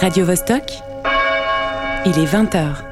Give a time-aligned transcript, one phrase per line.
[0.00, 0.72] Radio Vostok,
[2.04, 2.82] il est 20h.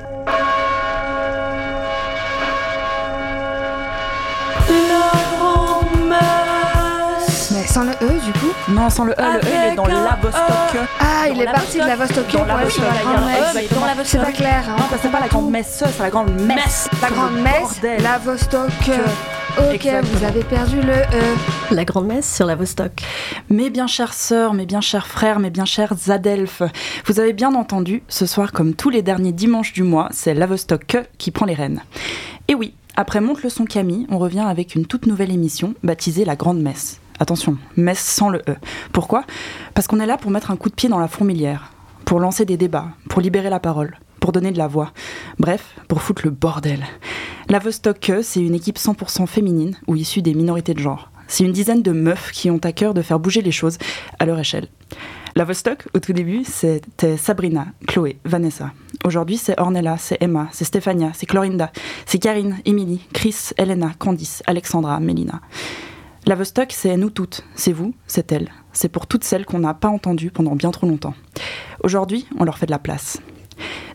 [7.53, 9.87] Mais sans le E du coup Non, sans le E, le E il est dans
[9.87, 10.79] la Vostok.
[11.01, 12.85] Ah, il est parti de la Vostok Dans pour la la Vostok.
[12.85, 13.71] grande Il y a un messe.
[13.71, 14.62] E, dans la C'est pas clair.
[14.68, 14.77] hein.
[14.79, 16.89] Non, parce que c'est pas la grande messe, c'est la grande messe.
[17.02, 18.71] La grande messe, la Vostok.
[19.57, 20.02] Ok, Exactement.
[20.18, 21.36] vous avez perdu le E.
[21.71, 23.03] La grande messe sur la Vostok.
[23.49, 26.63] Mes bien chères sœurs, mes bien chers frères, mes bien chers Adelphes,
[27.07, 30.46] vous avez bien entendu, ce soir comme tous les derniers dimanches du mois, c'est la
[30.46, 31.82] Vostok qui prend les rênes.
[32.48, 36.25] Et oui, après Monte le son Camille, on revient avec une toute nouvelle émission baptisée
[36.25, 37.00] La Grande Messe.
[37.19, 38.56] Attention, messe sans le E.
[38.92, 39.25] Pourquoi?
[39.72, 41.72] Parce qu'on est là pour mettre un coup de pied dans la fourmilière,
[42.05, 44.92] pour lancer des débats, pour libérer la parole, pour donner de la voix.
[45.39, 46.84] Bref, pour foutre le bordel.
[47.48, 51.11] La Vostok, c'est une équipe 100% féminine ou issue des minorités de genre.
[51.27, 53.78] C'est une dizaine de meufs qui ont à cœur de faire bouger les choses
[54.19, 54.69] à leur échelle.
[55.37, 58.73] La Vostok, au tout début, c'était Sabrina, Chloé, Vanessa.
[59.05, 61.72] Aujourd'hui, c'est Ornella, c'est Emma, c'est Stéphania, c'est Clorinda,
[62.06, 65.41] c'est Karine, Émilie, Chris, Elena, Candice, Alexandra, Mélina.
[66.27, 67.44] La Vostok, c'est nous toutes.
[67.55, 68.50] C'est vous, c'est elle.
[68.72, 71.14] C'est pour toutes celles qu'on n'a pas entendues pendant bien trop longtemps.
[71.83, 73.20] Aujourd'hui, on leur fait de la place.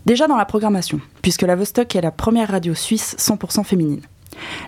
[0.06, 4.02] Déjà dans la programmation, puisque la Vostok est la première radio suisse 100% féminine.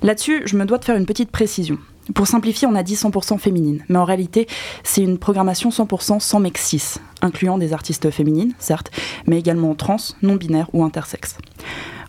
[0.02, 1.78] Là-dessus, je me dois de faire une petite précision.
[2.16, 4.47] Pour simplifier, on a dit 100% féminine, mais en réalité,
[4.83, 8.91] c'est une programmation 100% sans mec cis, incluant des artistes féminines, certes,
[9.27, 11.38] mais également trans, non-binaires ou intersexes.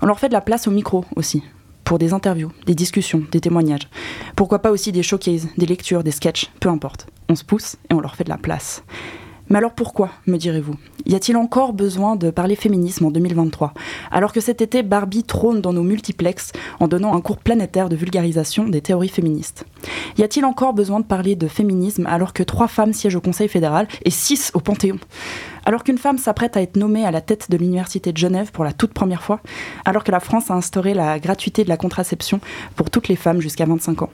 [0.01, 1.43] On leur fait de la place au micro aussi,
[1.85, 3.89] pour des interviews, des discussions, des témoignages.
[4.35, 7.07] Pourquoi pas aussi des showcases, des lectures, des sketchs, peu importe.
[7.29, 8.83] On se pousse et on leur fait de la place.
[9.53, 10.77] Mais alors pourquoi, me direz-vous?
[11.05, 13.75] Y a-t-il encore besoin de parler féminisme en 2023
[14.11, 17.95] Alors que cet été, Barbie trône dans nos multiplexes en donnant un cours planétaire de
[17.95, 19.67] vulgarisation des théories féministes.
[20.17, 23.47] Y a-t-il encore besoin de parler de féminisme alors que trois femmes siègent au Conseil
[23.47, 24.97] fédéral et six au Panthéon?
[25.67, 28.65] Alors qu'une femme s'apprête à être nommée à la tête de l'Université de Genève pour
[28.65, 29.41] la toute première fois,
[29.85, 32.41] alors que la France a instauré la gratuité de la contraception
[32.75, 34.11] pour toutes les femmes jusqu'à 25 ans,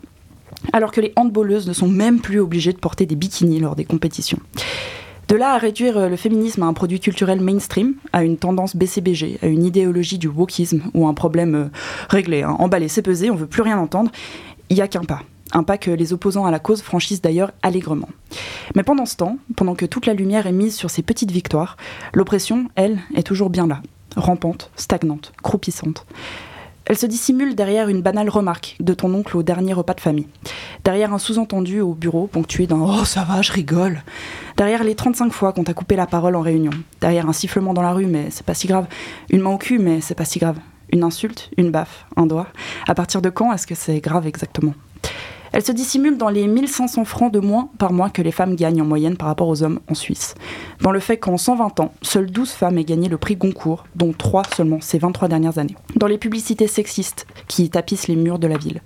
[0.73, 3.85] alors que les handballeuses ne sont même plus obligées de porter des bikinis lors des
[3.85, 4.41] compétitions?
[5.29, 9.39] De là à réduire le féminisme à un produit culturel mainstream, à une tendance BCBG,
[9.43, 11.67] à une idéologie du wokisme ou un problème euh,
[12.09, 14.11] réglé, hein, emballé, c'est pesé, on veut plus rien entendre,
[14.71, 15.21] il n'y a qu'un pas.
[15.53, 18.09] Un pas que les opposants à la cause franchissent d'ailleurs allègrement.
[18.75, 21.77] Mais pendant ce temps, pendant que toute la lumière est mise sur ces petites victoires,
[22.15, 23.83] l'oppression, elle, est toujours bien là,
[24.17, 26.07] rampante, stagnante, croupissante.
[26.89, 30.27] Elle se dissimule derrière une banale remarque de ton oncle au dernier repas de famille,
[30.85, 34.03] derrière un sous-entendu au bureau ponctué d'un Oh ça va, je rigole,
[34.57, 36.71] derrière les 35 fois qu'on t'a coupé la parole en réunion,
[37.03, 38.87] derrière un sifflement dans la rue, mais c'est pas si grave,
[39.29, 40.57] une main au cul, mais c'est pas si grave,
[40.91, 42.47] une insulte, une baffe, un doigt.
[42.89, 44.73] À partir de quand est-ce que c'est grave exactement?
[45.53, 48.83] Elle se dissimule dans les 1500 francs de moins par mois que les femmes gagnent
[48.83, 50.35] en moyenne par rapport aux hommes en Suisse.
[50.81, 54.13] Dans le fait qu'en 120 ans, seules 12 femmes aient gagné le prix Goncourt, dont
[54.13, 55.77] 3 seulement ces 23 dernières années.
[55.97, 58.81] Dans les publicités sexistes qui tapissent les murs de la ville.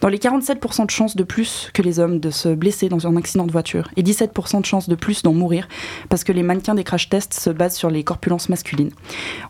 [0.00, 3.16] Dans les 47% de chances de plus que les hommes de se blesser dans un
[3.16, 5.68] accident de voiture et 17% de chances de plus d'en mourir
[6.08, 8.92] parce que les mannequins des crash tests se basent sur les corpulences masculines.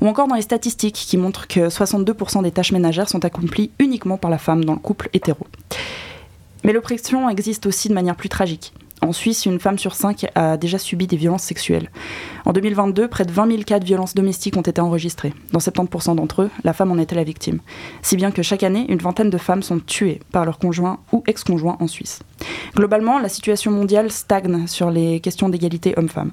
[0.00, 4.16] Ou encore dans les statistiques qui montrent que 62% des tâches ménagères sont accomplies uniquement
[4.16, 5.46] par la femme dans le couple hétéro.
[6.68, 8.74] Mais l'oppression existe aussi de manière plus tragique.
[9.00, 11.90] En Suisse, une femme sur cinq a déjà subi des violences sexuelles.
[12.44, 15.32] En 2022, près de 20 000 cas de violences domestiques ont été enregistrés.
[15.52, 17.60] Dans 70% d'entre eux, la femme en était la victime.
[18.02, 21.22] Si bien que chaque année, une vingtaine de femmes sont tuées par leur conjoint ou
[21.26, 22.18] ex-conjoint en Suisse.
[22.76, 26.32] Globalement, la situation mondiale stagne sur les questions d'égalité homme-femme.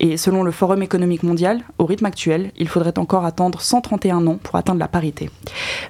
[0.00, 4.38] Et selon le Forum économique mondial, au rythme actuel, il faudrait encore attendre 131 ans
[4.42, 5.30] pour atteindre la parité.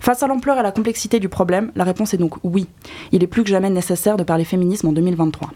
[0.01, 2.67] Face à l'ampleur et à la complexité du problème, la réponse est donc oui.
[3.13, 5.51] Il est plus que jamais nécessaire de parler féminisme en 2023.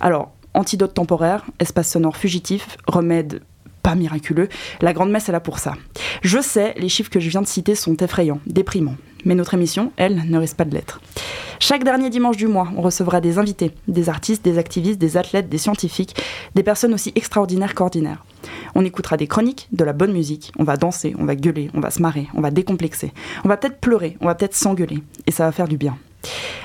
[0.00, 3.42] Alors, antidote temporaire, espace sonore fugitif, remède
[3.82, 4.48] pas miraculeux,
[4.80, 5.74] la grande messe est là pour ça.
[6.22, 8.96] Je sais, les chiffres que je viens de citer sont effrayants, déprimants.
[9.24, 11.00] Mais notre émission, elle, ne risque pas de l'être.
[11.60, 15.48] Chaque dernier dimanche du mois, on recevra des invités, des artistes, des activistes, des athlètes,
[15.48, 16.16] des scientifiques,
[16.54, 18.24] des personnes aussi extraordinaires qu'ordinaires.
[18.74, 21.80] On écoutera des chroniques, de la bonne musique, on va danser, on va gueuler, on
[21.80, 23.12] va se marrer, on va décomplexer,
[23.44, 25.96] on va peut-être pleurer, on va peut-être s'engueuler, et ça va faire du bien.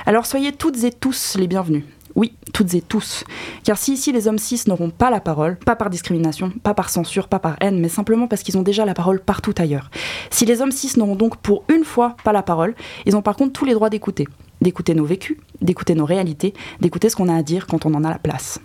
[0.06, 1.84] Alors soyez toutes et tous les bienvenus.
[2.18, 3.24] Oui, toutes et tous.
[3.64, 6.90] Car si ici les hommes cis n'auront pas la parole, pas par discrimination, pas par
[6.90, 9.92] censure, pas par haine, mais simplement parce qu'ils ont déjà la parole partout ailleurs.
[10.32, 12.74] Si les hommes cis n'auront donc pour une fois pas la parole,
[13.06, 14.28] ils ont par contre tous les droits d'écouter
[14.62, 18.04] d'écouter nos vécus, d'écouter nos réalités, d'écouter ce qu'on a à dire quand on en
[18.04, 18.60] a la place.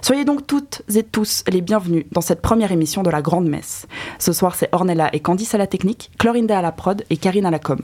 [0.00, 3.86] Soyez donc toutes et tous les bienvenus dans cette première émission de la Grande Messe.
[4.18, 7.46] Ce soir, c'est Ornella et Candice à la technique, Clorinda à la prod et Karine
[7.46, 7.80] à la com.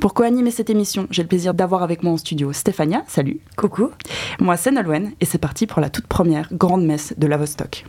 [0.00, 3.40] Pour co-animer cette émission, j'ai le plaisir d'avoir avec moi en studio Stéphania, salut.
[3.56, 3.90] Coucou.
[4.40, 7.84] Moi, c'est Nolwenn et c'est parti pour la toute première Grande Messe de la Vostok.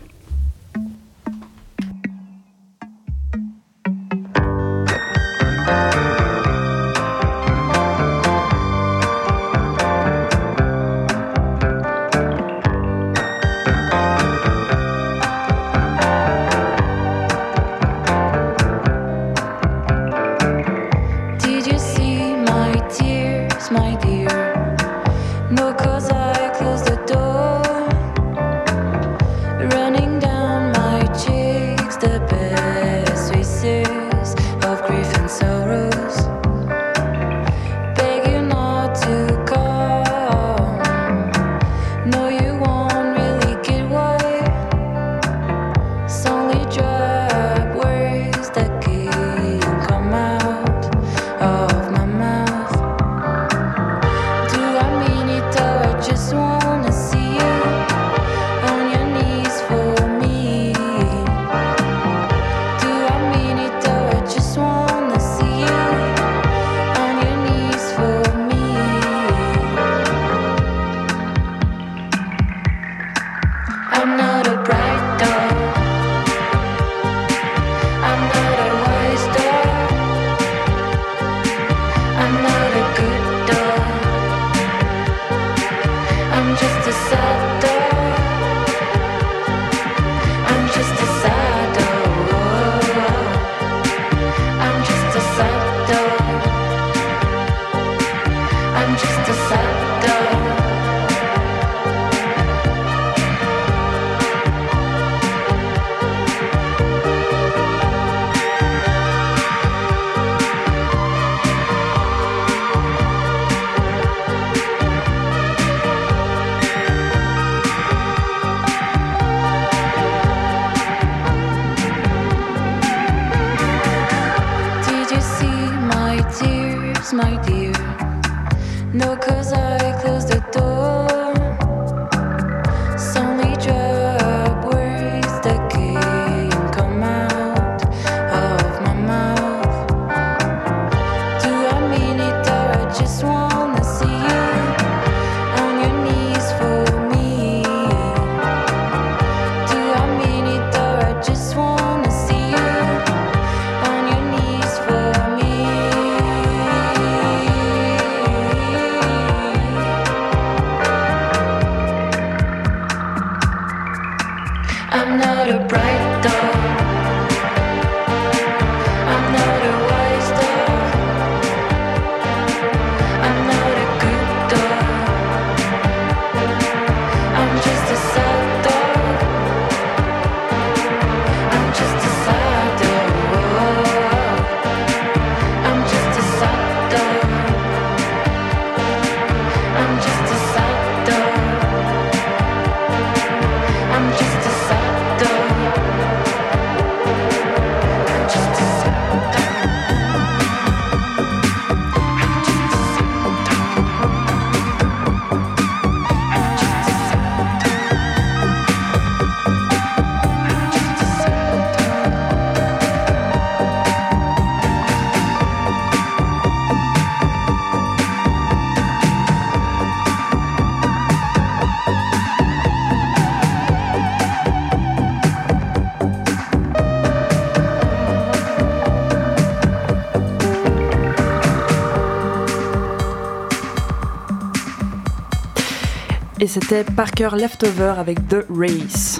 [236.62, 239.20] C'était Parker Leftover avec The Race.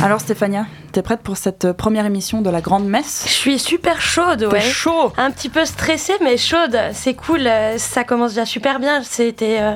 [0.00, 3.24] Alors Stéphania, t'es prête pour cette première émission de la Grande Messe?
[3.26, 4.60] Je suis super chaude, ouais.
[4.60, 6.78] chaud Un petit peu stressée, mais chaude.
[6.92, 9.02] C'est cool, ça commence déjà super bien.
[9.02, 9.74] C'était euh,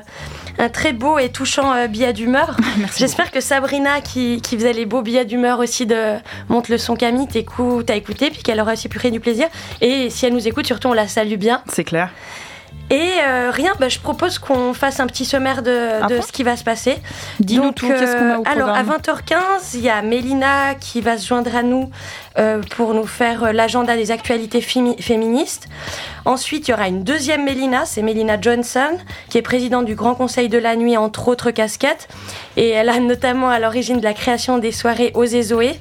[0.61, 2.57] un très beau et touchant euh, billet d'humeur.
[2.97, 6.15] J'espère que Sabrina, qui, qui, faisait les beaux billets d'humeur aussi de
[6.49, 9.49] Monte le son Camille, t'écoute, à écouté, puis qu'elle aura aussi pu créer du plaisir.
[9.81, 11.61] Et si elle nous écoute, surtout, on la salue bien.
[11.73, 12.11] C'est clair.
[12.91, 16.43] Et euh, rien, bah, je propose qu'on fasse un petit sommaire de, de ce qui
[16.43, 16.97] va se passer.
[17.39, 21.19] Dis-nous tout, qu'est-ce qu'on a au Alors, à 20h15, il y a Mélina qui va
[21.19, 21.91] se joindre à nous
[22.39, 25.69] euh, pour nous faire euh, l'agenda des actualités féministes.
[26.25, 28.97] Ensuite, il y aura une deuxième Mélina, c'est Mélina Johnson,
[29.29, 32.09] qui est présidente du Grand Conseil de la Nuit, entre autres casquettes.
[32.57, 35.79] Et elle a notamment à l'origine de la création des soirées Osez Zoé,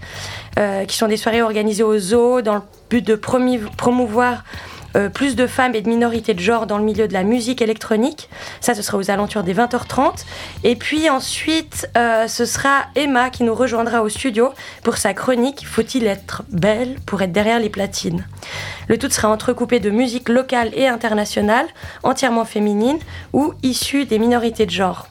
[0.88, 4.44] qui sont des soirées organisées au zoo dans le but de promouvoir
[4.98, 7.62] euh, plus de femmes et de minorités de genre dans le milieu de la musique
[7.62, 8.30] électronique.
[8.62, 10.25] Ça, ce sera aux alentours des 20h30.
[10.63, 14.50] Et puis ensuite, euh, ce sera Emma qui nous rejoindra au studio
[14.84, 18.25] pour sa chronique Faut-il être belle pour être derrière les platines?
[18.88, 21.68] Le tout sera entrecoupé de musique locale et internationale,
[22.04, 22.98] entièrement féminine
[23.34, 25.08] ou issue des minorités de genre.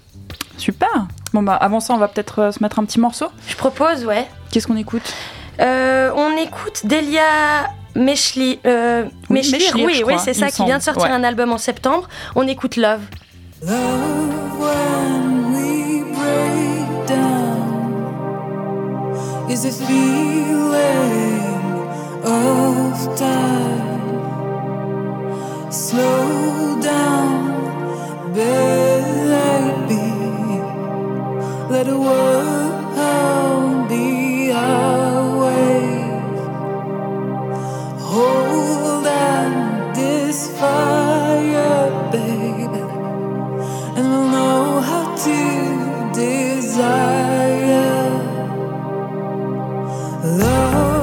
[0.57, 3.27] Super Bon bah avant ça, on va peut-être euh, se mettre un petit morceau.
[3.47, 4.27] Je propose, ouais.
[4.51, 5.15] Qu'est-ce qu'on écoute?
[5.59, 7.67] On écoute Delia
[7.97, 9.43] Meshli, euh, oui,
[9.75, 11.11] oui, oui c'est ça, qui vient de sortir ouais.
[11.11, 12.09] un album en septembre.
[12.35, 13.01] On écoute Love.
[13.63, 18.07] Love when we break down
[19.51, 20.77] is a feeling
[22.25, 24.21] of time.
[25.71, 27.55] Slow down,
[28.35, 30.03] baby.
[31.71, 32.47] Let the world
[33.89, 35.16] be out.
[38.17, 42.81] Hold on this fire, baby,
[43.97, 45.39] and we'll know how to
[46.15, 47.77] desire
[50.25, 50.96] love.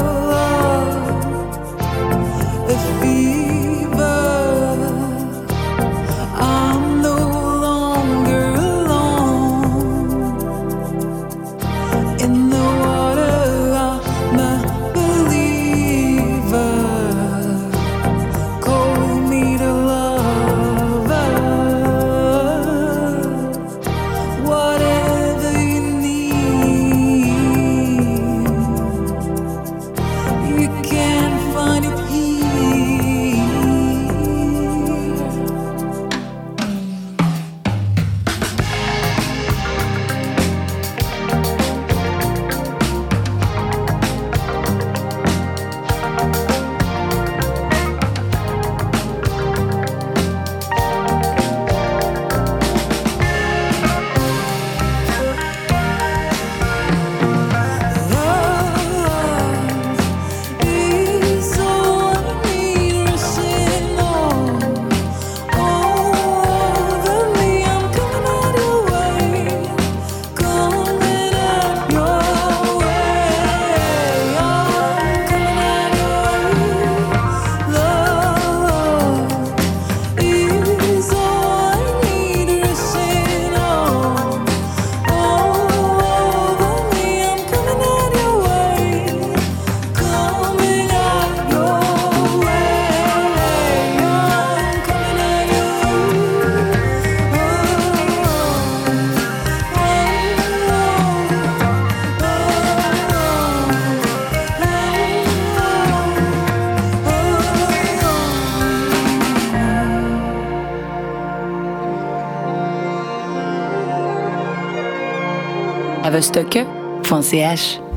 [116.24, 117.93] poste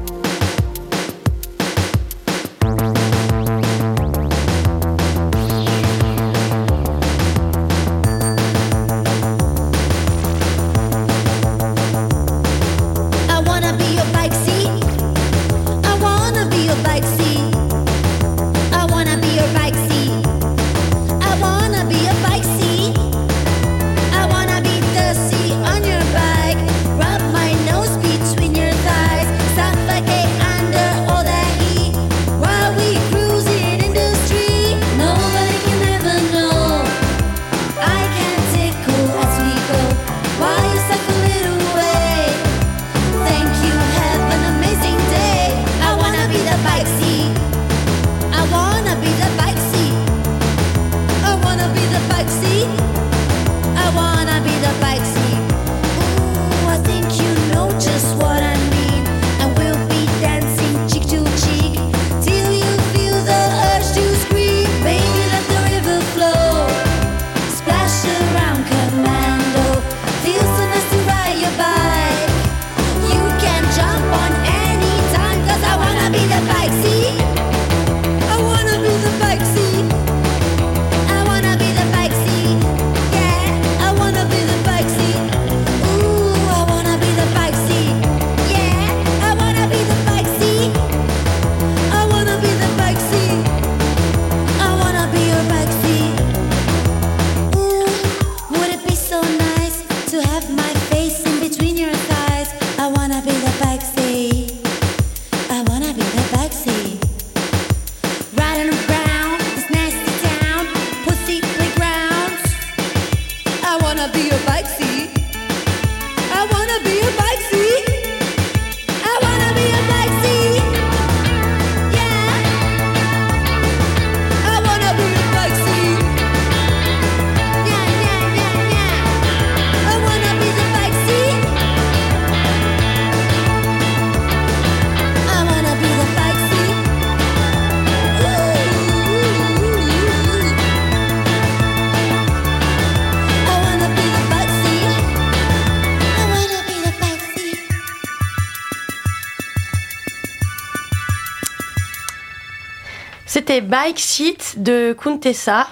[153.60, 155.68] Bike Seat de Kuntessa.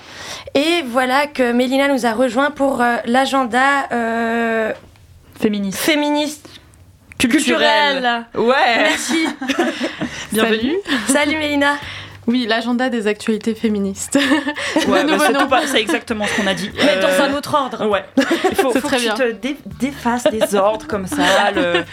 [0.55, 4.73] Et voilà que Mélina nous a rejoint pour euh, l'agenda euh,
[5.41, 5.79] féministe.
[5.79, 6.49] féministe
[7.19, 8.27] culturel.
[8.35, 8.77] Ouais.
[8.79, 9.27] Merci.
[10.33, 10.77] Bienvenue.
[11.09, 11.77] Salut Mélina.
[12.27, 14.19] Oui, l'agenda des actualités féministes.
[14.89, 15.05] Ouais,
[15.51, 16.71] bah, c'est exactement ce qu'on a dit.
[16.77, 17.87] Mais dans un autre ordre.
[17.87, 18.05] Ouais.
[18.17, 21.23] Il faut, faut que tu te défasses des ordres comme ça.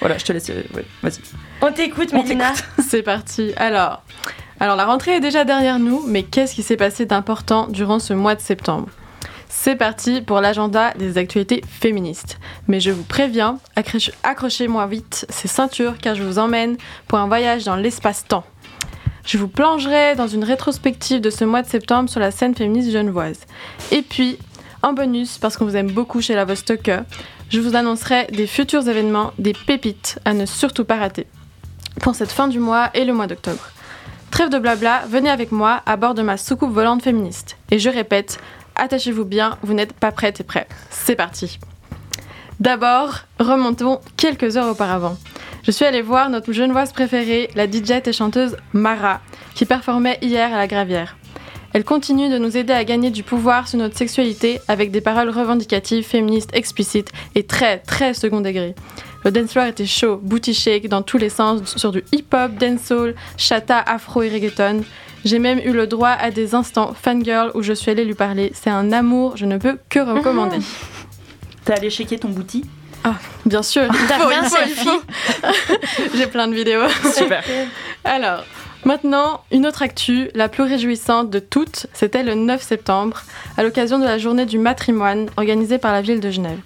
[0.00, 0.48] Voilà, je te laisse.
[0.48, 1.20] Ouais, vas-y.
[1.60, 2.52] On t'écoute, Mélina.
[2.88, 3.52] C'est parti.
[3.56, 4.02] Alors,
[4.62, 8.12] alors, la rentrée est déjà derrière nous, mais qu'est-ce qui s'est passé d'important durant ce
[8.12, 8.86] mois de septembre?
[9.48, 12.38] C'est parti pour l'agenda des actualités féministes.
[12.68, 16.76] Mais je vous préviens, accroche- accrochez-moi vite ces ceintures car je vous emmène
[17.08, 18.44] pour un voyage dans l'espace-temps.
[19.26, 22.92] Je vous plongerai dans une rétrospective de ce mois de septembre sur la scène féministe
[22.92, 23.40] genevoise.
[23.90, 24.38] Et puis,
[24.82, 26.88] en bonus, parce qu'on vous aime beaucoup chez la Vostok,
[27.50, 31.26] je vous annoncerai des futurs événements, des pépites à ne surtout pas rater
[32.00, 33.72] pour cette fin du mois et le mois d'octobre.
[34.32, 37.58] Trêve de blabla, venez avec moi à bord de ma soucoupe volante féministe.
[37.70, 38.40] Et je répète,
[38.76, 40.66] attachez-vous bien, vous n'êtes pas prêtes et prêts.
[40.88, 41.58] C'est parti.
[42.58, 45.18] D'abord, remontons quelques heures auparavant.
[45.64, 49.20] Je suis allée voir notre genevoise préférée, la DJ et chanteuse Mara,
[49.54, 51.18] qui performait hier à la Gravière.
[51.74, 55.30] Elle continue de nous aider à gagner du pouvoir sur notre sexualité avec des paroles
[55.30, 58.74] revendicatives, féministes, explicites et très très second degré.
[59.24, 63.14] Le dance floor était chaud, booty shake dans tous les sens, sur du hip-hop, dancehall,
[63.36, 64.82] chata, afro et reggaeton.
[65.24, 68.50] J'ai même eu le droit à des instants fangirl où je suis allée lui parler.
[68.54, 70.58] C'est un amour, je ne peux que recommander.
[71.64, 72.64] T'es allé checker ton bouti
[73.44, 73.82] Bien sûr,
[74.76, 75.02] faut.
[76.14, 76.88] J'ai plein de vidéos.
[77.14, 77.42] Super.
[78.04, 78.44] Alors,
[78.84, 83.22] maintenant, une autre actu, la plus réjouissante de toutes, c'était le 9 septembre,
[83.56, 86.58] à l'occasion de la journée du matrimoine organisée par la ville de Genève.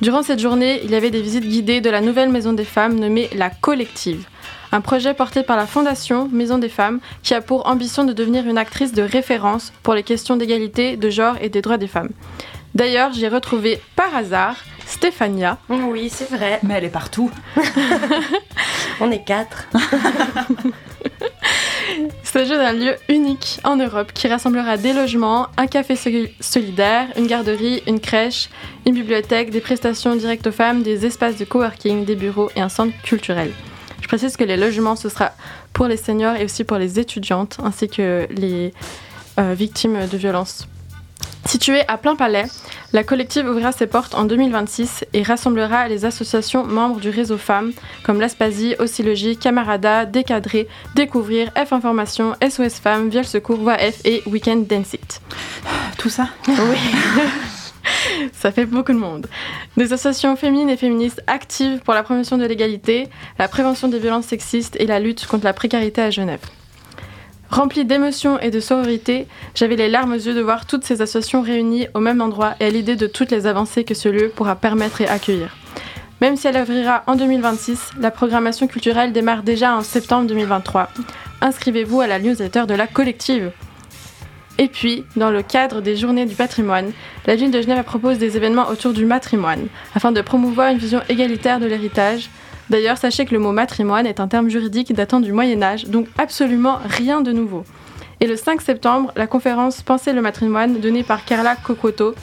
[0.00, 2.98] Durant cette journée, il y avait des visites guidées de la nouvelle Maison des Femmes
[2.98, 4.26] nommée La Collective.
[4.72, 8.46] Un projet porté par la Fondation Maison des Femmes qui a pour ambition de devenir
[8.46, 12.10] une actrice de référence pour les questions d'égalité, de genre et des droits des femmes.
[12.74, 16.58] D'ailleurs, j'ai retrouvé par hasard Stéphania, Oui, c'est vrai.
[16.62, 17.30] Mais elle est partout.
[19.00, 19.68] On est quatre.
[21.98, 27.08] Il s'agit d'un lieu unique en Europe qui rassemblera des logements, un café soli- solidaire,
[27.16, 28.48] une garderie, une crèche,
[28.86, 32.68] une bibliothèque, des prestations directes aux femmes, des espaces de coworking, des bureaux et un
[32.68, 33.50] centre culturel.
[34.00, 35.32] Je précise que les logements, ce sera
[35.72, 38.72] pour les seniors et aussi pour les étudiantes, ainsi que les
[39.38, 40.68] euh, victimes de violences.
[41.46, 42.46] Située à plein palais,
[42.92, 47.72] la collective ouvrira ses portes en 2026 et rassemblera les associations membres du réseau femmes
[48.02, 54.22] comme l'Aspasie, Oscillogie, Camarada, Décadré, Découvrir, F Information, SOS Femmes, Viol Secours, Voix F et
[54.26, 55.20] Weekend Dance It.
[55.98, 56.78] Tout ça Oui.
[58.32, 59.26] Ça fait beaucoup de monde.
[59.76, 64.26] Des associations féminines et féministes actives pour la promotion de l'égalité, la prévention des violences
[64.26, 66.40] sexistes et la lutte contre la précarité à Genève.
[67.54, 71.40] Remplie d'émotion et de sororité, j'avais les larmes aux yeux de voir toutes ces associations
[71.40, 74.56] réunies au même endroit et à l'idée de toutes les avancées que ce lieu pourra
[74.56, 75.56] permettre et accueillir.
[76.20, 80.90] Même si elle ouvrira en 2026, la programmation culturelle démarre déjà en septembre 2023.
[81.42, 83.52] Inscrivez-vous à la newsletter de la collective.
[84.58, 86.90] Et puis, dans le cadre des Journées du patrimoine,
[87.24, 91.02] la ville de Genève propose des événements autour du matrimoine, afin de promouvoir une vision
[91.08, 92.30] égalitaire de l'héritage.
[92.70, 96.06] D'ailleurs, sachez que le mot matrimoine est un terme juridique datant du Moyen Âge, donc
[96.18, 97.64] absolument rien de nouveau.
[98.20, 102.14] Et le 5 septembre, la conférence Penser le matrimoine, donnée par Carla Cocoto,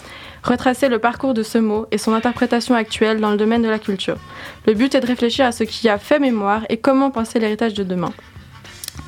[0.43, 3.80] retraçait le parcours de ce mot et son interprétation actuelle dans le domaine de la
[3.80, 4.17] culture.
[4.65, 7.73] Le but est de réfléchir à ce qui a fait mémoire et comment penser l'héritage
[7.73, 8.12] de demain.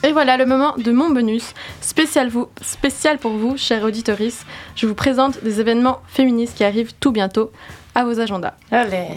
[0.03, 4.45] Et voilà le moment de mon bonus spécial, vous, spécial pour vous, chers auditorices.
[4.75, 7.51] Je vous présente des événements féministes qui arrivent tout bientôt
[7.95, 8.53] à vos agendas.
[8.71, 9.07] Allez.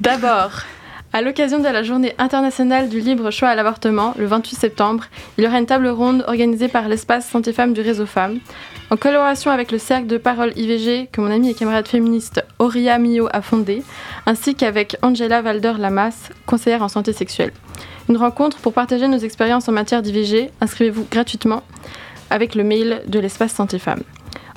[0.00, 0.62] D'abord,
[1.16, 5.04] à l'occasion de la journée internationale du libre choix à l'avortement, le 28 septembre,
[5.38, 8.38] il y aura une table ronde organisée par l'espace Santé Femmes du réseau Femmes,
[8.90, 12.98] en collaboration avec le cercle de parole IVG que mon amie et camarade féministe Auria
[12.98, 13.82] Mio a fondé,
[14.26, 17.52] ainsi qu'avec Angela Valder-Lamas, conseillère en santé sexuelle.
[18.10, 20.50] Une rencontre pour partager nos expériences en matière d'IVG.
[20.60, 21.62] Inscrivez-vous gratuitement
[22.28, 24.02] avec le mail de l'espace Santé Femmes.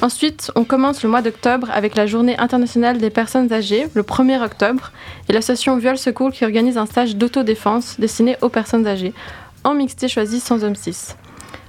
[0.02, 4.42] Ensuite, on commence le mois d'octobre avec la journée internationale des personnes âgées, le 1er
[4.42, 4.92] octobre,
[5.28, 9.14] et l'association Viol Secours qui organise un stage d'autodéfense destiné aux personnes âgées,
[9.66, 11.18] en mixité choisie sans homme 6.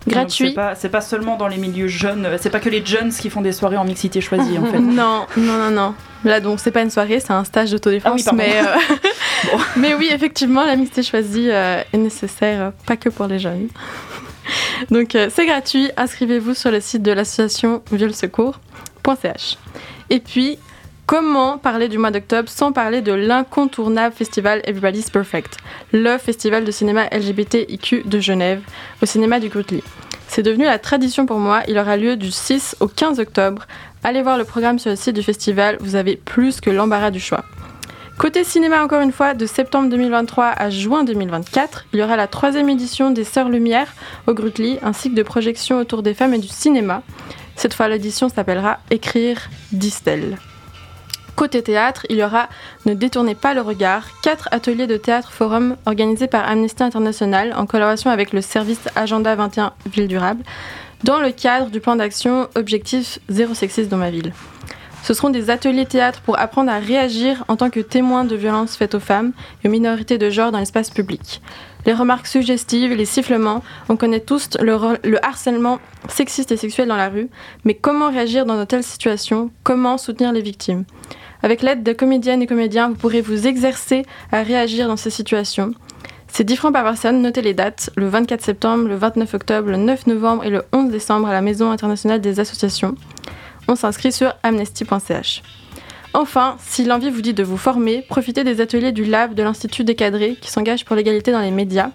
[0.06, 0.54] Donc, Gratuit.
[0.76, 3.42] C'est pas, pas seulement dans les milieux jeunes, c'est pas que les jeunes qui font
[3.42, 4.78] des soirées en mixité choisie en fait.
[4.78, 5.94] Non, non, non, non.
[6.24, 8.22] Là, donc, c'est pas une soirée, c'est un stage d'autodéfense.
[8.26, 13.08] Ah oui, mais, euh, mais oui, effectivement, la mixité choisie euh, est nécessaire, pas que
[13.08, 13.68] pour les jeunes.
[14.90, 15.90] donc, euh, c'est gratuit.
[15.96, 19.58] Inscrivez-vous sur le site de l'association violsecours.ch.
[20.10, 20.58] Et puis,
[21.06, 25.56] comment parler du mois d'octobre sans parler de l'incontournable festival Everybody's Perfect,
[25.92, 28.62] le festival de cinéma LGBTIQ de Genève,
[29.02, 29.82] au cinéma du Grutli.
[30.28, 31.62] C'est devenu la tradition pour moi.
[31.66, 33.66] Il aura lieu du 6 au 15 octobre.
[34.04, 37.18] Allez voir le programme sur le site du festival, vous avez plus que l'embarras du
[37.18, 37.44] choix.
[38.20, 42.26] Côté cinéma, encore une fois, de septembre 2023 à juin 2024, il y aura la
[42.26, 43.94] troisième édition des Sœurs Lumière
[44.26, 47.02] au Grutli, un cycle de projection autour des femmes et du cinéma.
[47.56, 50.36] Cette fois, l'édition s'appellera Écrire d'Istel.
[51.34, 52.50] Côté théâtre, il y aura
[52.84, 57.64] Ne détournez pas le regard, quatre ateliers de théâtre forum organisés par Amnesty International en
[57.64, 60.44] collaboration avec le service Agenda 21 Ville Durable
[61.04, 64.34] dans le cadre du plan d'action Objectif Zéro Sexisme dans ma ville.
[65.02, 68.76] Ce seront des ateliers théâtre pour apprendre à réagir en tant que témoin de violences
[68.76, 69.32] faites aux femmes
[69.62, 71.40] et aux minorités de genre dans l'espace public.
[71.86, 76.96] Les remarques suggestives, les sifflements, on connaît tous le, le, harcèlement sexiste et sexuel dans
[76.96, 77.28] la rue,
[77.64, 79.50] mais comment réagir dans de telles situations?
[79.62, 80.84] Comment soutenir les victimes?
[81.42, 85.72] Avec l'aide de comédiennes et comédiens, vous pourrez vous exercer à réagir dans ces situations.
[86.28, 90.06] C'est différent par personne, notez les dates, le 24 septembre, le 29 octobre, le 9
[90.06, 92.94] novembre et le 11 décembre à la Maison internationale des associations.
[93.68, 95.42] On s'inscrit sur amnesty.ch.
[96.12, 99.84] Enfin, si l'envie vous dit de vous former, profitez des ateliers du LAB de l'Institut
[99.84, 101.90] Décadré qui s'engage pour l'égalité dans les médias.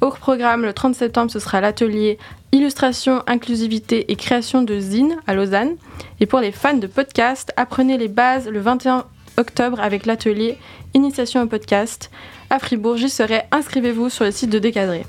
[0.00, 2.18] Au programme, le 30 septembre, ce sera l'atelier
[2.52, 5.76] Illustration, inclusivité et création de zine à Lausanne.
[6.20, 9.04] Et pour les fans de podcast, apprenez les bases le 21
[9.36, 10.56] octobre avec l'atelier
[10.94, 12.10] Initiation au podcast.
[12.48, 13.42] À Fribourg, j'y serai.
[13.52, 15.04] Inscrivez-vous sur le site de Décadré.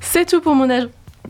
[0.00, 0.68] C'est tout pour mon,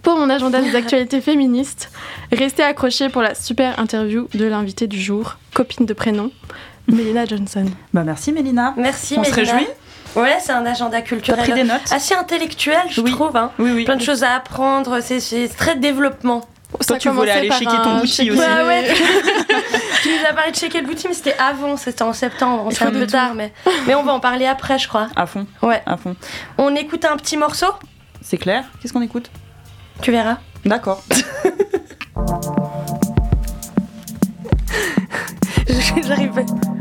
[0.03, 1.91] pour mon agenda des actualités féministes.
[2.33, 6.31] Restez accrochés pour la super interview de l'invité du jour, copine de prénom,
[6.89, 7.67] Mélina Johnson.
[7.93, 8.75] Bah merci Mélina.
[8.77, 9.37] Merci On Mélina.
[9.37, 9.69] se réjouit
[10.17, 13.13] Ouais, c'est un agenda culturel pris des notes assez intellectuel, je Oui.
[13.13, 13.37] trouve.
[13.37, 13.53] hein.
[13.61, 13.85] Oui, oui.
[13.85, 16.41] Plein de choses à apprendre, c'est- très développement.
[16.87, 18.39] Toi, tu voulais aller checker ton bouti aussi.
[18.39, 18.87] Bah ouais.
[20.03, 22.85] tu nous as parlé de checker le bouti, mais c'était avant, c'était en septembre, faut
[22.85, 23.13] un peu tout.
[23.13, 23.53] tard, mais,
[23.87, 25.09] mais on va en parler après, je crois.
[25.17, 25.83] À fond, Ouais.
[25.87, 26.17] à fond.
[26.59, 27.67] On écoute un petit morceau,
[28.23, 29.31] C'est clair Qu'est-ce qu'on écoute?
[30.01, 30.39] Tu verras.
[30.65, 31.03] D'accord.
[36.07, 36.45] J'arrive.
[36.47, 36.80] Yo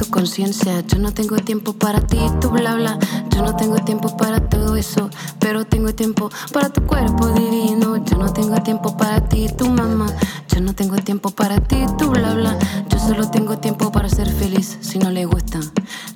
[0.00, 0.80] tu conciencia.
[0.86, 2.98] Yo no tengo tiempo para ti, tu bla bla.
[3.34, 8.02] Yo no tengo tiempo para todo eso, pero tengo tiempo para tu cuerpo divino.
[8.06, 10.06] Yo no tengo tiempo para ti, tu mamá.
[10.48, 12.58] Yo no tengo tiempo para ti, tu bla bla.
[12.88, 14.78] Yo solo tengo tiempo para ser feliz.
[14.80, 15.60] Si no le gusta,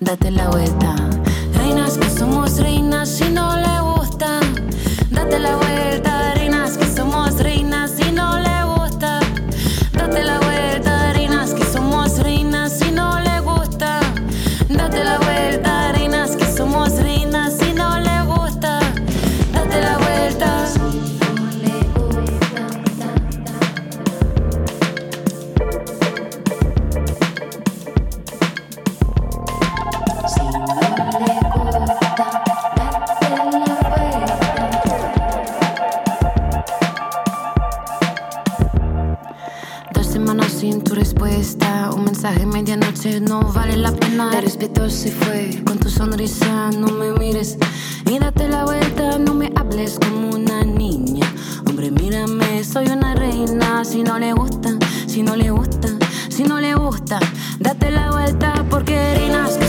[0.01, 0.95] date la vuelta.
[1.53, 4.41] Reinas que somos reinas, si no le gusta,
[5.11, 6.33] date la vuelta.
[6.37, 8.54] Reinas que somos reinas, si no le
[43.05, 44.31] no vale la pena.
[44.31, 47.59] Te respeto si fue con tu sonrisa, no me mires
[48.11, 51.27] y date la vuelta, no me hables como una niña.
[51.67, 53.85] Hombre, mírame, soy una reina.
[53.85, 54.71] Si no le gusta,
[55.07, 55.89] si no le gusta,
[56.31, 57.21] si no le gusta,
[57.59, 59.69] date la vuelta porque reinas que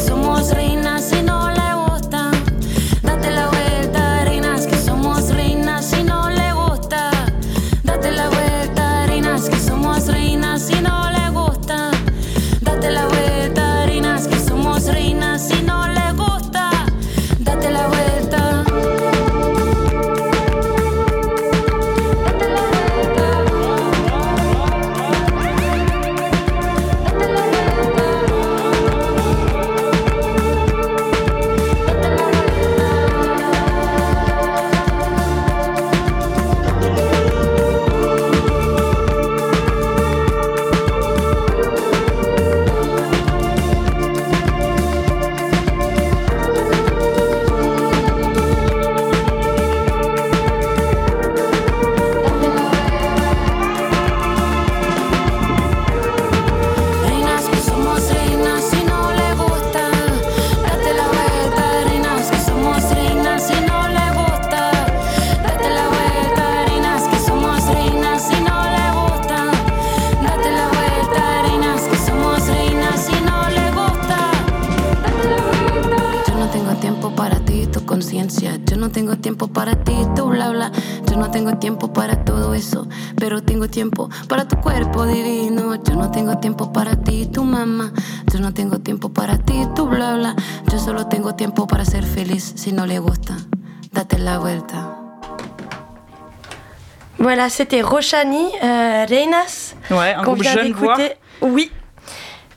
[97.45, 100.97] Voilà, c'était Roshani, euh, Reinas, Ouais, un groupe jeune voix.
[101.41, 101.71] Oui.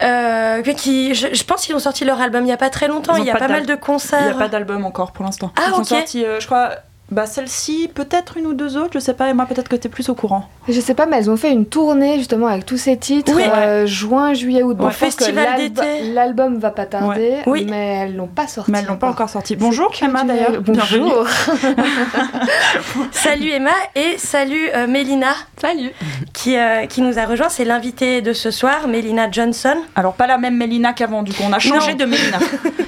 [0.03, 2.88] Euh, qui, je, je pense qu'ils ont sorti leur album il y a pas très
[2.88, 3.16] longtemps.
[3.16, 4.37] Il y a pas mal de Il n'y concerts.
[4.37, 5.53] a pas d'album encore pour l'instant.
[5.59, 6.70] Ah, Ils ont sorti, euh, je crois,
[7.18, 9.88] bah celle-ci, peut-être une ou deux autres, je sais pas, et moi peut-être que t'es
[9.88, 10.48] plus au courant.
[10.68, 13.33] Je sais pas, mais elles ont fait une tournée justement avec tous ces titres.
[13.35, 13.42] Oui.
[13.42, 14.76] euh, juin, juillet, août.
[14.78, 16.12] Que festival d'été.
[16.12, 17.66] L'album va pas tarder, Oui.
[17.68, 18.70] mais elles l'ont pas sorti.
[18.70, 19.57] Mais elles l'ont pas encore sorti.
[19.57, 20.61] Bonjour Emma d'ailleurs.
[20.62, 21.26] Bonjour.
[23.11, 25.90] Salut Emma et salut euh, Mélina Salut
[26.33, 27.48] qui, euh, qui nous a rejoint.
[27.48, 29.74] C'est l'invitée de ce soir, Mélina Johnson.
[29.96, 31.96] Alors pas la même Mélina qu'avant, du coup on a changé Non.
[31.98, 32.38] de Mélina.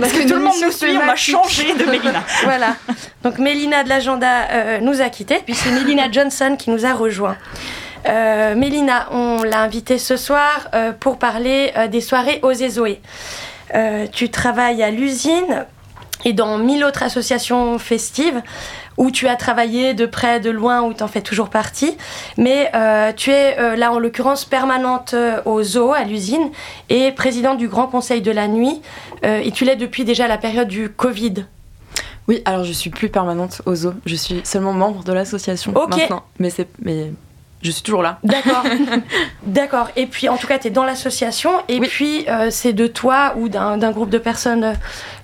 [0.00, 2.22] Parce que tout le monde nous suit, on a changé de Mélina.
[2.44, 2.76] Voilà.
[3.22, 6.92] Donc Mélina de l'agenda euh, nous a quittés, puis c'est Mélina Johnson qui nous a
[6.92, 7.36] rejoint.
[8.08, 13.00] Euh, Mélina, on l'a invitée ce soir euh, pour parler euh, des soirées aux Zoé.
[14.12, 15.66] Tu travailles à l'usine
[16.24, 18.40] et dans mille autres associations festives
[18.96, 21.96] où tu as travaillé de près, de loin, où tu en fais toujours partie.
[22.36, 26.50] Mais euh, tu es euh, là en l'occurrence permanente euh, au zoo, à l'usine,
[26.88, 28.80] et présidente du Grand Conseil de la Nuit.
[29.24, 31.46] Euh, et tu l'es depuis déjà la période du Covid.
[32.28, 33.92] Oui, alors je suis plus permanente au zoo.
[34.04, 35.96] Je suis seulement membre de l'association Ok.
[35.96, 36.24] maintenant.
[36.38, 37.12] Mais c'est, mais
[37.66, 38.18] je suis toujours là.
[38.22, 38.62] D'accord.
[39.42, 39.88] D'accord.
[39.96, 41.50] Et puis, en tout cas, tu es dans l'association.
[41.68, 41.88] Et Oui.
[41.88, 44.74] puis, euh, c'est de toi ou d'un groupe de personnes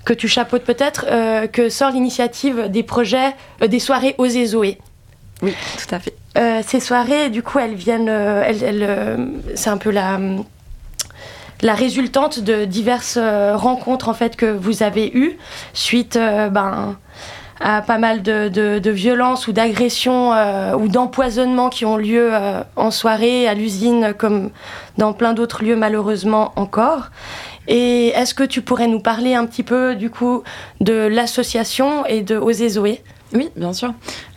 [0.05, 4.77] que tu chapeautes peut-être euh, que sort l'initiative des projets, euh, des soirées aux Zoé.
[5.41, 6.13] Oui, tout à fait.
[6.65, 8.07] Ces soirées, du coup, elles viennent.
[8.09, 10.19] elles, elles, c'est un peu la.
[11.61, 13.17] La résultante de diverses
[13.53, 15.37] rencontres en fait que vous avez eues
[15.73, 16.97] suite euh, ben,
[17.59, 22.29] à pas mal de, de, de violences ou d'agressions euh, ou d'empoisonnements qui ont lieu
[22.33, 24.49] euh, en soirée à l'usine comme
[24.97, 27.09] dans plein d'autres lieux malheureusement encore.
[27.67, 30.43] Et est-ce que tu pourrais nous parler un petit peu du coup
[30.81, 33.01] de l'association et de Oser Zoé?
[33.33, 33.93] Oui, bien sûr.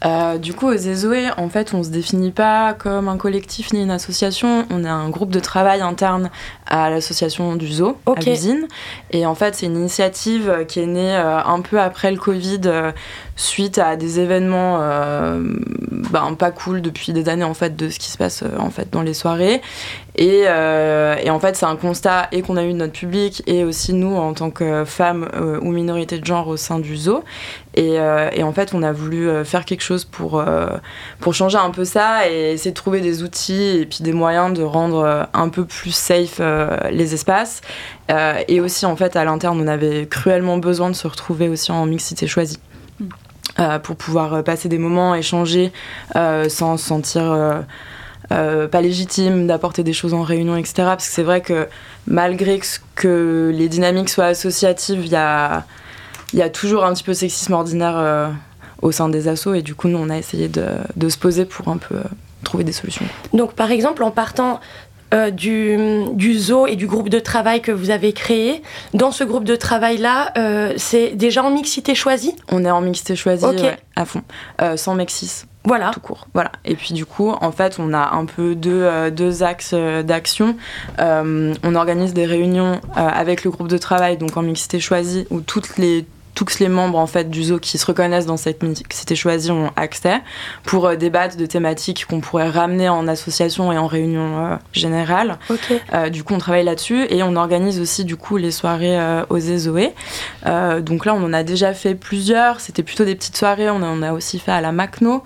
[0.07, 3.83] Euh, du coup, aux Zoé, en fait, on se définit pas comme un collectif ni
[3.83, 4.65] une association.
[4.71, 6.31] On est un groupe de travail interne
[6.67, 8.19] à l'association du zoo, Ok.
[8.27, 8.67] à l'usine.
[9.11, 12.61] Et en fait, c'est une initiative qui est née euh, un peu après le Covid,
[12.65, 12.93] euh,
[13.37, 18.11] suite à des événements ben, pas cool depuis des années, en fait, de ce qui
[18.11, 19.61] se passe en fait, dans les soirées.
[20.17, 23.65] Et, et en fait, c'est un constat et qu'on a eu de notre public et
[23.65, 25.29] aussi nous en tant que femmes
[25.61, 27.23] ou minorités de genre au sein du zoo.
[27.77, 30.67] Et, euh, et en fait, on a voulu euh, faire quelque chose pour, euh,
[31.21, 34.53] pour changer un peu ça et essayer de trouver des outils et puis des moyens
[34.53, 36.41] de rendre un peu plus safe
[36.91, 37.61] les espaces.
[38.49, 41.87] Et aussi, en fait, à l'interne, on avait cruellement besoin de se retrouver aussi en
[41.87, 42.59] mixité choisie.
[43.59, 45.73] Euh, pour pouvoir passer des moments, échanger
[46.15, 47.65] euh, sans se sentir
[48.33, 50.75] euh, pas légitime d'apporter des choses en réunion, etc.
[50.79, 51.69] Parce que c'est vrai que
[52.07, 55.65] malgré que, que les dynamiques soient associatives, il y a,
[56.33, 58.29] il y a toujours un petit peu de sexisme ordinaire euh,
[58.83, 61.45] au sein des assos et du coup nous on a essayé de, de se poser
[61.45, 62.03] pour un peu euh,
[62.45, 63.05] trouver des solutions.
[63.33, 64.61] Donc, par exemple, en partant
[65.13, 65.77] euh, du,
[66.13, 68.63] du zoo et du groupe de travail que vous avez créé,
[68.95, 72.35] dans ce groupe de travail-là, euh, c'est déjà en mixité choisie?
[72.51, 74.23] On est en mixité choisie ouais, à fond,
[74.63, 75.45] euh, sans mexis.
[75.65, 75.91] Voilà.
[75.93, 76.29] tout court.
[76.33, 76.53] Voilà.
[76.65, 80.57] Et puis du coup, en fait, on a un peu deux, deux axes d'action.
[80.99, 85.77] On organise des réunions avec le groupe de travail, donc en mixité choisie, où toutes
[85.77, 89.51] les tous les membres en fait du zoo qui se reconnaissent dans cette mixité choisie
[89.51, 90.21] ont accès
[90.65, 95.39] pour euh, débattre de thématiques qu'on pourrait ramener en association et en réunion euh, générale.
[95.95, 98.99] Euh, du coup, on travaille là-dessus et on organise aussi du coup les soirées
[99.31, 99.95] aux Zoé.
[100.45, 102.61] Donc là, on en a déjà fait plusieurs.
[102.61, 103.71] C'était plutôt des petites soirées.
[103.71, 105.25] On en a aussi fait à la Macno.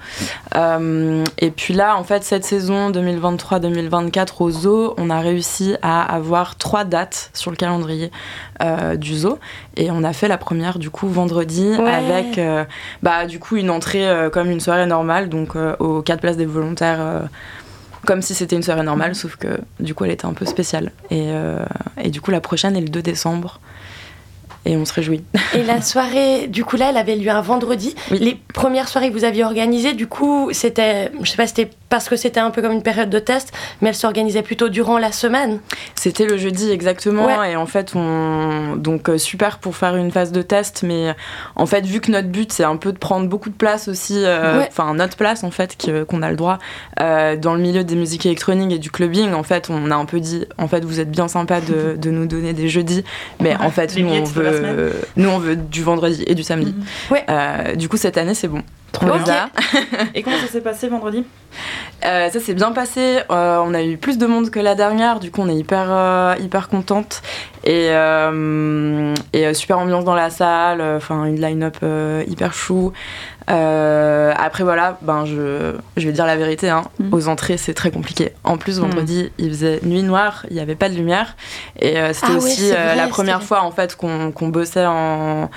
[0.54, 6.56] Et puis là, en fait, cette saison 2023-2024 au zoo, on a réussi à avoir
[6.56, 8.12] trois dates sur le calendrier
[8.60, 9.38] euh, du zoo.
[9.76, 11.90] Et on a fait la première du coup vendredi Ouais.
[11.92, 12.64] avec euh,
[13.02, 16.46] bah, du coup une entrée euh, comme une soirée normale, donc aux quatre places des
[16.46, 17.22] volontaires.
[18.06, 20.92] comme si c'était une soirée normale, sauf que du coup elle était un peu spéciale.
[21.10, 21.28] Et,
[22.02, 23.60] et du coup la prochaine est le 2 décembre.
[24.66, 25.24] Et on se réjouit.
[25.54, 27.94] Et la soirée, du coup, là, elle avait lieu un vendredi.
[28.10, 28.18] Oui.
[28.18, 32.08] Les premières soirées que vous aviez organisées, du coup, c'était, je sais pas, c'était parce
[32.08, 35.12] que c'était un peu comme une période de test, mais elle s'organisait plutôt durant la
[35.12, 35.60] semaine.
[35.94, 37.26] C'était le jeudi exactement.
[37.26, 37.52] Ouais.
[37.52, 38.76] Et en fait, on.
[38.76, 40.82] Donc euh, super pour faire une phase de test.
[40.82, 41.14] Mais
[41.56, 44.24] en fait, vu que notre but c'est un peu de prendre beaucoup de place aussi,
[44.24, 44.68] euh, Ouais.
[44.70, 45.76] enfin notre place en fait,
[46.08, 46.58] qu'on a le droit,
[47.00, 50.04] euh, dans le milieu des musiques électroniques et du clubbing, en fait, on a un
[50.06, 53.04] peu dit en fait, vous êtes bien sympa de, de nous donner des jeudis.
[53.40, 56.72] Mais Ouais, en fait, nous on, veut, nous on veut du vendredi et du samedi.
[57.28, 58.62] Euh, du coup, cette année, c'est bon.
[58.92, 59.06] Trop.
[60.14, 61.24] Et comment ça s'est passé vendredi?
[62.04, 63.20] Euh, ça s'est bien passé.
[63.30, 65.20] Euh, on a eu plus de monde que la dernière.
[65.20, 67.22] Du coup, on est hyper, euh, hyper contente.
[67.64, 67.90] Et,
[69.32, 70.80] et super ambiance dans la salle.
[70.80, 71.76] Enfin, une line-up
[72.26, 72.92] hyper chou.
[73.46, 76.68] Après, voilà, ben, je, je vais dire la vérité.
[76.70, 76.82] hein.
[76.98, 77.12] Mhm.
[77.14, 78.32] Aux entrées, c'est très compliqué.
[78.44, 80.46] En plus, vendredi, il faisait nuit noire.
[80.50, 81.36] Il n'y avait pas de lumière.
[81.78, 85.50] Et c'était Ah aussi vrai, la première fois en fait qu'on qu'on bossait en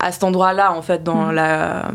[0.00, 1.34] à cet endroit-là, en fait, dans, Mhm.
[1.34, 1.90] la,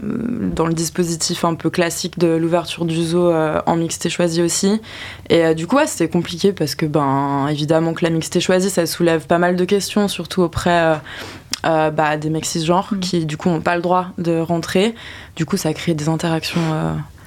[0.55, 4.81] dans le dispositif un peu classique de l'ouverture du zoo euh, en mixité choisie aussi.
[5.29, 8.69] Et euh, du coup, ouais, c'était compliqué parce que, ben, évidemment que la mixité choisie,
[8.69, 10.95] ça soulève pas mal de questions, surtout auprès euh,
[11.65, 12.99] euh, bah, des mecs cisgenres Mhm.
[12.99, 14.93] qui, du coup, n'ont pas le droit de rentrer.
[15.35, 16.61] Du coup, ça crée des interactions.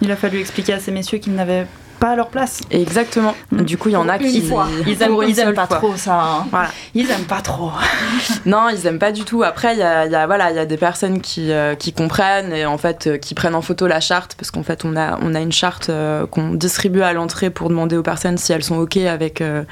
[0.03, 1.67] Il a fallu expliquer à ces messieurs qu'ils n'avaient
[2.01, 2.61] pas leur place.
[2.71, 3.35] Exactement.
[3.53, 3.63] Mhm.
[3.63, 4.41] Du coup, il y en a Une qui.
[4.43, 4.67] fois.
[4.87, 5.77] Ils aiment, une ils aiment pas fois.
[5.77, 6.15] trop ça.
[6.21, 6.47] hein.
[6.51, 6.71] Voilà.
[6.95, 7.71] Ils aiment pas trop.
[8.47, 9.43] Non, ils aiment pas du tout.
[9.43, 11.75] Après, il y a, il y a- voilà, il y a des personnes qui, euh,
[11.75, 14.85] qui comprennent et en fait euh, qui prennent en photo la charte parce qu'en fait
[14.85, 18.39] on a, on a une charte euh, qu'on distribue à l'entrée pour demander aux personnes
[18.39, 19.63] si elles sont ok avec, euh,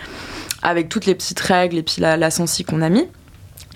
[0.62, 3.08] avec toutes les petites règles et puis la, la sensi qu'on a mis.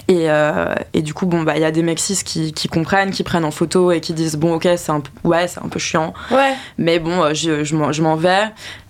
[0.09, 2.68] Et, euh, et du coup, bon, bah, il y a des mecs cis qui, qui
[2.68, 5.61] comprennent, qui prennent en photo et qui disent bon, ok, c'est un, peu- ouais, c'est
[5.62, 6.55] un peu chiant, Ouais.
[6.76, 8.44] mais bon, euh, je, je m'en- je m'en vais.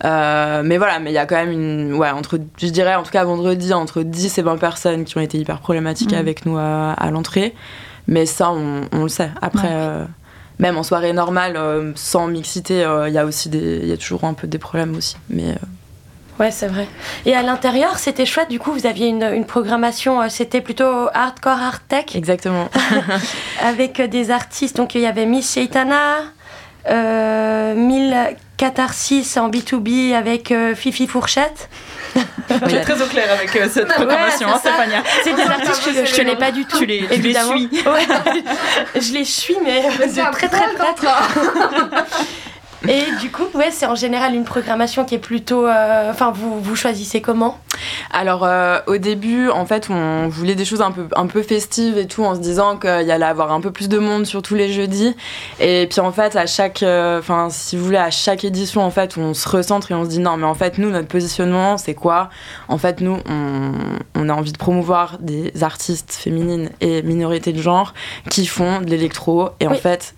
[0.05, 1.93] Euh, mais voilà, mais il y a quand même une.
[1.95, 5.21] Ouais, entre, je dirais en tout cas vendredi, entre 10 et 20 personnes qui ont
[5.21, 6.19] été hyper problématiques Mhm.
[6.19, 7.55] avec nous à, à l'entrée.
[8.09, 9.31] Mais ça, on, on le sait.
[9.43, 9.75] Après, Ouais.
[9.75, 10.05] euh,
[10.59, 11.59] même en soirée normale,
[11.95, 13.81] sans mixité, il y a aussi des.
[13.83, 15.17] Il y a toujours un peu des problèmes aussi.
[15.31, 15.55] Mais
[16.41, 16.89] Ouais, c'est vrai.
[17.27, 18.49] Et à l'intérieur, c'était chouette.
[18.49, 22.69] Du coup, vous aviez une, une programmation, euh, c'était plutôt hardcore, hard tech, exactement.
[23.63, 24.77] avec euh, des artistes.
[24.77, 26.17] Donc, il y avait Miss Shaitana,
[26.91, 31.69] euh, 1000 Catharsis en B2B avec euh, Fifi Fourchette.
[32.69, 34.75] Tu es très au clair avec euh, cette Ouais, programmation, c'est hein.
[34.75, 35.03] Stéphania.
[35.25, 36.79] C'est des artistes que je connais pas du tout.
[36.79, 37.57] Tu les, tu les évidemment.
[37.57, 37.69] suis.
[37.87, 39.01] Ouais.
[39.01, 41.23] je les suis, mais C'est très très contrat.
[42.89, 45.67] Et du coup, ouais, c'est en général une programmation qui est plutôt.
[45.67, 47.59] euh, Enfin, vous, vous choisissez comment?
[48.11, 51.97] Alors euh, au début, en fait, on voulait des choses un peu, un peu festives
[51.97, 54.43] et tout, en se disant qu'il y allait avoir un peu plus de monde sur
[54.43, 55.15] tous les jeudis.
[55.61, 58.91] Et puis en fait, à chaque, euh, enfin, si vous voulez, à chaque édition, en
[58.91, 61.79] fait, on se recentre et on se dit non, mais en fait, nous, notre positionnement,
[61.79, 62.31] c'est quoi?
[62.69, 63.73] En fait, nous, on,
[64.17, 67.95] on a envie de promouvoir des artistes féminines et minorités de genre
[68.29, 69.51] qui font de l'électro.
[69.61, 70.15] Et en fait.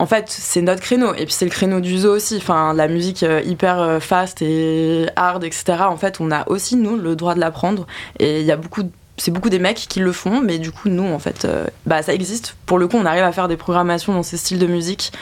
[0.00, 1.12] En fait, c'est notre créneau.
[1.14, 2.38] Et puis, c'est le créneau du zoo aussi.
[2.38, 5.64] Enfin, la musique euh, hyper euh, fast et hard, etc.
[5.82, 7.86] En fait, on a aussi, nous, le droit de l'apprendre.
[8.18, 10.72] Et il y a beaucoup de- c'est beaucoup des mecs qui le font, mais du
[10.72, 12.56] coup, nous, en fait, euh, bah, ça existe.
[12.64, 15.12] Pour le coup, on arrive à faire des programmations dans ces styles de musique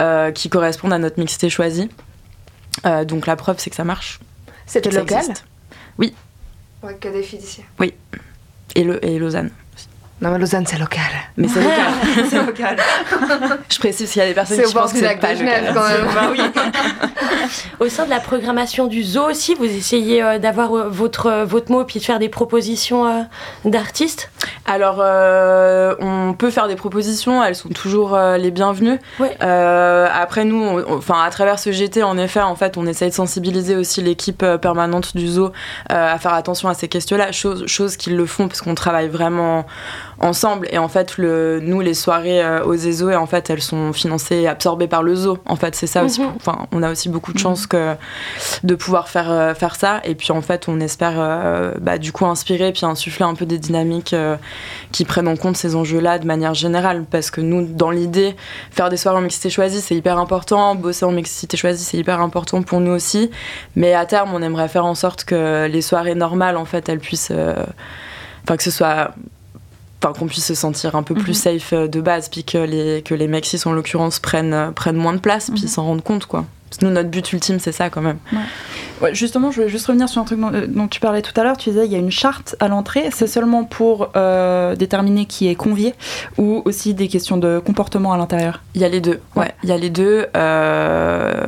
[0.00, 1.90] euh, qui correspondent à notre mixité choisie.
[2.86, 4.18] Euh, donc, la preuve, c'est que ça marche.
[4.64, 5.44] C'était local existe.
[6.82, 7.62] Ouais, que des filles d'ici.
[8.74, 9.50] Et, le, et Lausanne.
[10.22, 11.00] Non, mais Lausanne, c'est local.
[11.36, 11.92] Mais c'est local.
[12.30, 12.76] C'est local.
[13.68, 15.74] Je précise qu'il y a des personnes qui pensent que c'est pas Genève, local.
[15.74, 16.06] quand même.
[16.14, 16.40] Bah oui.
[17.80, 21.44] Au sein de la programmation du zoo aussi, vous essayez euh, d'avoir euh, votre, euh,
[21.44, 23.22] votre mot puis de faire des propositions euh,
[23.64, 24.30] d'artistes?
[24.66, 29.00] Alors, euh, on peut faire des propositions, elles sont toujours euh, les bienvenues.
[29.18, 29.36] Ouais.
[29.42, 33.14] Euh, après, nous, enfin, à travers ce GT, en effet, en fait, on essaye de
[33.14, 37.66] sensibiliser aussi l'équipe euh, permanente du zoo euh, à faire attention à ces questions-là, chose,
[37.66, 39.66] chose qu'ils le font parce qu'on travaille vraiment
[40.22, 40.68] ensemble.
[40.70, 43.92] Et en fait, le, nous, les soirées euh, aux ESO, et en fait, elles sont
[43.92, 45.38] financées et absorbées par le zoo.
[45.46, 46.22] En fait, c'est ça aussi.
[46.22, 46.32] Mhm.
[46.36, 47.94] Enfin, on a aussi beaucoup de chance que
[48.62, 50.00] de pouvoir faire, euh, faire ça.
[50.04, 53.46] Et puis, en fait, on espère euh, bah, du coup inspirer puis insuffler un peu
[53.46, 54.36] des dynamiques euh,
[54.92, 57.04] qui prennent en compte ces enjeux-là de manière générale.
[57.10, 58.36] Parce que nous, dans l'idée,
[58.70, 60.74] faire des soirées en mixité choisie, c'est hyper important.
[60.76, 63.30] Bosser en mixité choisie, c'est hyper important pour nous aussi.
[63.74, 67.00] Mais à terme, on aimerait faire en sorte que les soirées normales, en fait, elles
[67.00, 67.32] puissent.
[68.44, 69.12] Enfin, que ce soit.
[70.18, 73.14] Qu'on puisse se sentir un peu plus safe euh, de base, puis que les, que
[73.14, 75.68] les mecs cis, en l'occurrence, prennent, euh, prennent moins de place, puis Mhm.
[75.68, 76.44] s'en rendent compte, quoi.
[76.68, 78.16] Parce que nous, notre but ultime, c'est ça, quand même.
[79.02, 81.38] Ouais, justement, je voulais juste revenir sur un truc dont, euh, dont tu parlais tout
[81.38, 81.58] à l'heure.
[81.58, 83.10] Tu disais il y a une charte à l'entrée.
[83.12, 85.94] C'est seulement pour euh, déterminer qui est convié
[86.38, 88.62] ou aussi des questions de comportement à l'intérieur?
[88.74, 89.52] Il y a les deux, ouais.
[89.62, 90.26] Il y a les deux.
[90.34, 91.44] euh,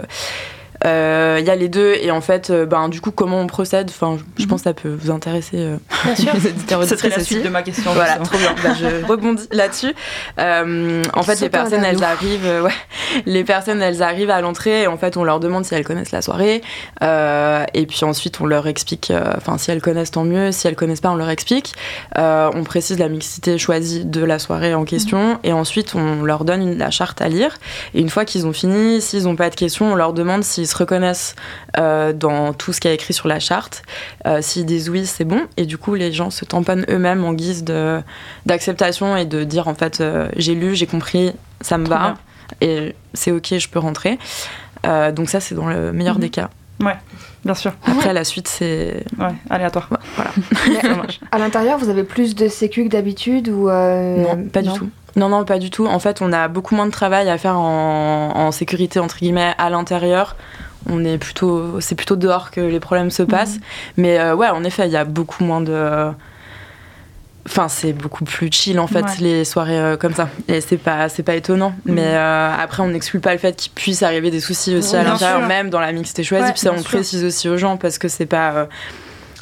[0.84, 3.46] euh, Il y a les deux et en fait, euh, ben, du coup, comment on
[3.46, 3.90] procède?
[3.90, 4.48] Enfin, je- Mhm.
[4.48, 5.56] pense que ça peut vous intéresser.
[5.58, 6.32] euh, Bien sûr.
[6.34, 7.92] les éditeurs Ce serait auditrices la suite de ma question.
[7.92, 8.24] Voilà, justement.
[8.26, 8.54] trop bien.
[8.62, 9.94] Bah, je rebondis là-dessus.
[10.38, 12.72] Euh, en fait, les personnes, elles arrivent, euh, ouais,
[13.26, 14.82] les personnes, elles arrivent à l'entrée.
[14.82, 16.62] Et en fait, on leur demande si elles connaissent la soirée.
[17.02, 19.10] Euh, et puis ensuite, on leur explique.
[19.10, 20.52] euh, Enfin, si elles connaissent, tant mieux.
[20.52, 21.74] Si elles connaissent pas, on leur explique.
[22.18, 25.38] Euh, on précise la mixité choisie de la soirée en question.
[25.44, 27.56] Et ensuite, on leur donne une- la charte à lire.
[27.94, 30.66] Et une fois qu'ils ont fini, s'ils n'ont pas de questions, on leur demande s'ils
[30.74, 31.34] se reconnaissent
[31.78, 33.82] euh, dans tout ce qui est écrit sur la charte.
[34.26, 35.42] Euh, s'ils disent oui, c'est bon.
[35.56, 38.00] Et du coup, les gens se tamponnent eux-mêmes en guise de
[38.46, 42.14] d'acceptation et de dire en fait, euh, j'ai lu, j'ai compris, ça me va.
[42.60, 44.18] et c'est ok, je peux rentrer.
[44.86, 46.20] Euh, donc ça, c'est dans le meilleur Mhm.
[46.20, 46.50] des cas.
[47.44, 47.72] Bien sûr.
[47.86, 49.88] Après, la suite, c'est Ouais, aléatoire.
[50.16, 50.30] voilà.
[51.32, 54.88] À l'intérieur, vous avez plus de sécu que d'habitude ou euh, non, pas du tout.
[55.16, 55.86] Non, non, pas du tout.
[55.86, 59.54] En fait, on a beaucoup moins de travail à faire en, en sécurité entre guillemets
[59.58, 60.36] à l'intérieur.
[60.90, 63.58] On est plutôt, c'est plutôt dehors que les problèmes se passent.
[63.96, 66.10] Mais euh, ouais, en effet, il y a beaucoup moins de.
[67.46, 69.10] Enfin, c'est beaucoup plus chill en fait Ouais.
[69.20, 70.28] les soirées euh, comme ça.
[70.48, 71.74] Et c'est pas, c'est pas étonnant.
[71.84, 71.94] Mhm.
[71.94, 75.02] Mais euh, après, on n'exclut pas le fait qu'il puisse arriver des soucis aussi à
[75.04, 76.44] l'intérieur, même dans la mixité choisie.
[76.44, 76.84] Ouais, Puis ça, on sûr.
[76.84, 78.68] précise aussi aux gens parce que c'est pas.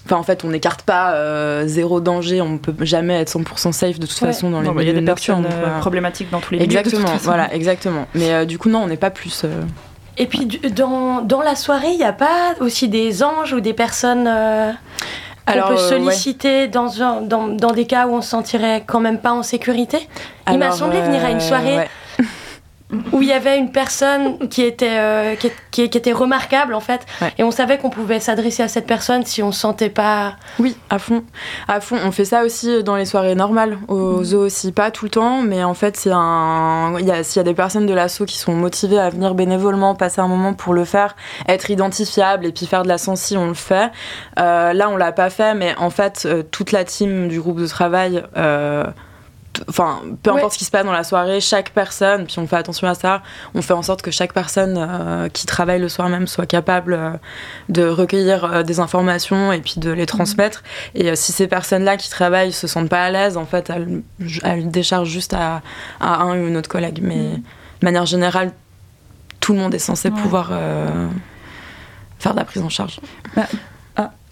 [0.04, 2.40] Enfin, en fait, on n'écarte pas euh, zéro danger.
[2.40, 4.28] On peut jamais être 100% safe de toute Ouais.
[4.28, 6.54] façon dans les Non, bah, Il y a milieux des personnes euh, problématiques dans tous
[6.54, 6.68] les milieux.
[6.68, 8.06] de toute Exactement, voilà, exactement.
[8.14, 9.42] Mais euh, du coup, non, on n'est pas plus.
[9.44, 9.62] euh,
[10.18, 13.74] Et puis dans, dans la soirée, il n'y a pas aussi des anges ou des
[13.74, 14.72] personnes euh,
[15.46, 15.88] qu'on Alors, peut euh, ouais.
[15.88, 19.42] solliciter dans, un- dans, dans des cas où on se sentirait quand même pas en
[19.44, 20.08] sécurité?
[20.50, 21.88] Il m'a semblé venir à une soirée ouais.
[23.12, 26.80] Où il y avait une personne qui était, euh, qui, qui- qui était remarquable en
[26.80, 27.32] fait, Ouais.
[27.38, 30.34] et on savait qu'on pouvait s'adresser à cette personne si on se sentait pas.
[30.58, 31.24] Oui, à fond.
[31.68, 31.96] À fond.
[32.04, 34.72] On fait ça aussi dans les soirées normales, au zoo aussi.
[34.72, 36.94] Pas tout le temps, mais en fait, c'est un.
[37.00, 39.94] y a- S'il y a des personnes de l'assaut qui sont motivées à venir bénévolement,
[39.94, 41.16] passer un moment pour le faire,
[41.48, 43.90] être identifiable et puis faire de la sensi, on le fait.
[44.38, 47.60] Euh, là, on l'a pas fait, mais en fait, euh, toute la team du groupe
[47.60, 48.22] de travail.
[48.36, 48.84] euh,
[49.68, 50.38] Enfin, peu Ouais.
[50.38, 52.94] importe ce qui se passe dans la soirée, chaque personne, puis on fait attention à
[52.94, 53.22] ça,
[53.54, 56.94] on fait en sorte que chaque personne euh, qui travaille le soir même soit capable
[56.94, 57.10] euh,
[57.68, 60.62] de recueillir euh, des informations et puis de les transmettre.
[60.94, 64.02] Et si ces personnes-là qui travaillent se sentent pas à l'aise, en fait, elles,
[64.42, 65.60] elles déchargent juste à,
[66.00, 67.00] à un ou une autre collègue.
[67.02, 68.52] Mais de manière générale,
[69.40, 70.20] tout le monde est censé Ouais.
[70.22, 70.50] pouvoir
[72.18, 73.00] faire de la prise en charge.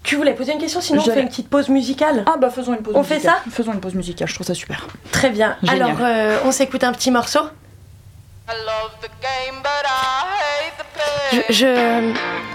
[0.03, 2.25] Tu voulais poser une question, sinon on J'allais- fait une petite pause musicale?
[2.27, 3.39] Ah bah faisons une pause On fait ça?
[3.51, 4.87] Faisons une pause musicale, je trouve ça super.
[5.13, 5.57] Très bien.
[5.63, 5.83] Génial.
[5.83, 7.41] Alors, euh, on s'écoute un petit morceau.
[8.49, 12.50] I love the game, but I hate the Je, je-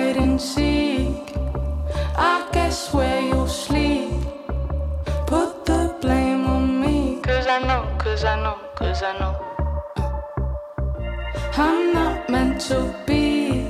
[0.00, 1.26] hide and seek.
[2.16, 4.10] I guess where you'll sleep.
[5.26, 7.20] Put the blame on me.
[7.22, 9.34] Cause I know, cause I know, cause I know.
[11.66, 13.66] I'm not meant to be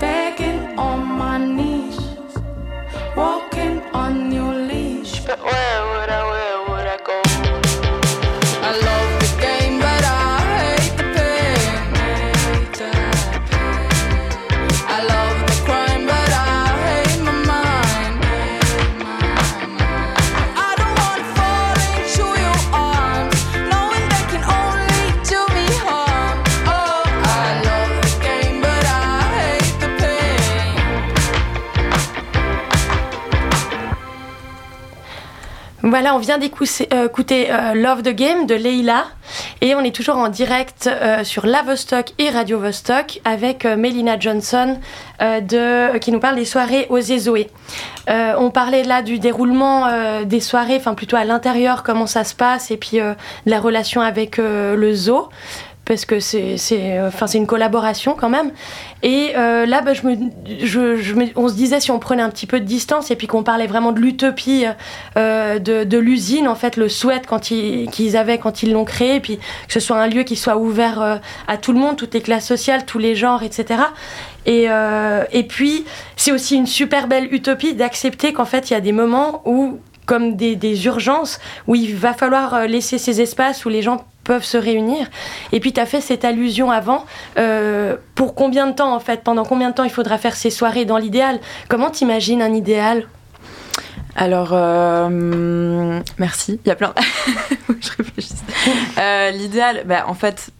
[0.00, 2.00] begging on my knees,
[3.16, 5.14] walking on your leash.
[5.26, 5.91] But where
[35.92, 39.04] Voilà, on vient d'écouter euh, euh, Love the Game de Leila
[39.60, 44.18] et on est toujours en direct euh, sur La Vostok et Radio Vostok avec Melina
[44.18, 44.78] Johnson
[46.00, 47.50] qui nous parle des soirées aux Zoé.
[48.08, 49.86] On parlait là du déroulement
[50.24, 53.14] des soirées, enfin plutôt à l'intérieur, comment ça se passe et puis de
[53.46, 55.28] la relation avec le zoo.
[55.84, 58.52] Parce que c'est c'est enfin c'est une collaboration quand même.
[59.02, 60.16] Et euh, là bah, je me,
[60.60, 63.16] je, je me- on se disait si on prenait un petit peu de distance et
[63.16, 64.64] puis qu'on parlait vraiment de l'utopie
[65.16, 69.16] euh, de, l'usine en fait le souhait quand ils qu'ils avaient quand ils l'ont créé
[69.16, 71.16] et puis que ce soit un lieu qui soit ouvert euh,
[71.48, 73.82] à tout le monde toutes les classes sociales tous les genres etc
[74.46, 75.84] et, euh, et puis
[76.16, 79.78] c'est aussi une super belle utopie d'accepter qu'en fait il y a des moments où
[80.06, 84.04] comme des, des urgences où il va falloir euh, laisser ces espaces où les gens
[84.24, 85.08] peuvent se réunir.
[85.52, 87.04] Et puis tu as fait cette allusion avant,
[87.38, 90.50] euh, pour combien de temps en fait, pendant combien de temps il faudra faire ces
[90.50, 91.40] soirées dans l'idéal?
[91.68, 93.06] Comment t'imagines un idéal?
[94.14, 96.60] Alors, euh, merci.
[96.64, 96.92] Il y a plein.
[97.80, 98.44] Je réfléchisse.
[98.98, 100.51] Euh, L'idéal, bah, en fait,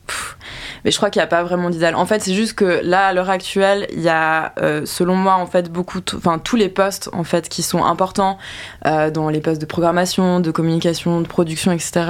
[0.84, 1.94] mais je crois qu'il n'y a pas vraiment d'idéal.
[1.94, 5.34] En fait, c'est juste que là, à l'heure actuelle, il y a, euh, selon moi,
[5.34, 8.38] en fait, beaucoup, enfin, tous les postes, en fait, qui sont importants
[8.86, 12.02] euh, dans les postes de programmation, de communication, de production, etc.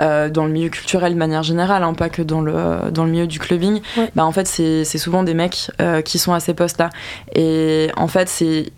[0.00, 3.10] euh, dans le milieu culturel de manière générale, hein, pas que dans le dans le
[3.10, 3.80] milieu du clubbing.
[3.96, 4.10] Ouais.
[4.14, 5.70] Bah, en fait, c'est souvent des mecs
[6.04, 6.90] qui sont à ces postes-là.
[7.34, 8.72] Et en fait, c'est-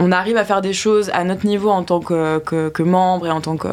[0.00, 3.28] on arrive à faire des choses à notre niveau en tant que, que, que membre
[3.28, 3.68] et en tant que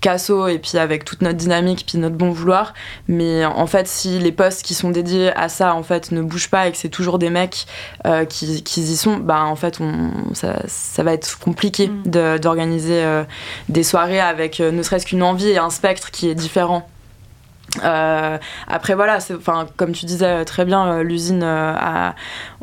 [0.00, 2.72] casso et puis avec toute notre dynamique puis notre bon vouloir.
[3.08, 6.50] Mais en fait, si les postes qui sont dédiés à ça en fait ne bougent
[6.50, 7.66] pas et que c'est toujours des mecs
[8.06, 12.02] euh, qui, qui y sont, bah en fait, on, ça, ça va être compliqué Mm.
[12.10, 13.24] de- d'organiser euh,
[13.68, 16.88] des soirées avec euh, ne serait-ce qu'une envie et un spectre qui est différent.
[17.84, 18.38] Euh,
[18.68, 22.14] après voilà, enfin comme tu disais très bien, l'usine euh, a,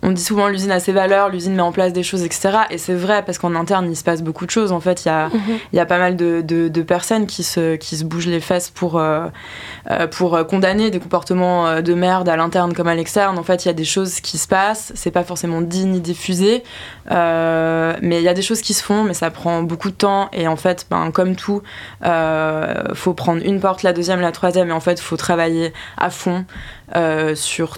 [0.04, 2.60] on dit souvent l'usine a ses valeurs, l'usine met en place des choses, etc.
[2.70, 4.72] Et c'est vrai parce qu'en interne il se passe beaucoup de choses.
[4.72, 5.30] En fait, il y a,
[5.72, 8.40] il y a pas mal de, de- de personnes qui se, qui se bougent les
[8.42, 9.28] fesses pour, euh,
[9.90, 13.40] euh, pour euh, condamner des comportements de merde à l'interne comme à l'externe.
[13.40, 14.92] En fait, il y a des choses qui se passent.
[14.96, 16.64] C'est pas forcément dit ni diffusé,
[17.12, 19.96] Euh, mais il y a des choses qui se font, mais ça prend beaucoup de
[19.96, 20.30] temps.
[20.34, 21.62] Et en fait, ben, comme tout,
[22.06, 26.10] euh, faut prendre une porte, la deuxième, la troisième, et en fait, faut travailler à
[26.10, 26.46] fond
[27.36, 27.78] sur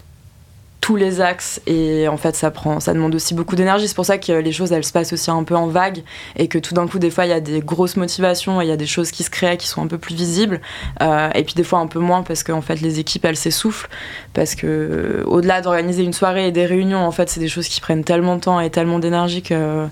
[0.85, 3.87] tous les axes et en fait ça prend ça demande aussi beaucoup d'énergie.
[3.87, 6.03] C'est pour ça que les choses elles se passent aussi un peu en vague
[6.35, 8.67] et que tout d'un coup des fois il y a des grosses motivations et il
[8.67, 10.61] y a des choses qui se créent qui sont un peu plus visibles
[11.01, 13.35] Euh, et puis des fois un peu moins parce que en fait les équipes elles
[13.35, 13.89] s'essoufflent
[14.35, 17.81] parce que au-delà d'organiser une soirée et des réunions en fait c'est des choses qui
[17.81, 19.87] prennent tellement de temps et tellement d'énergie que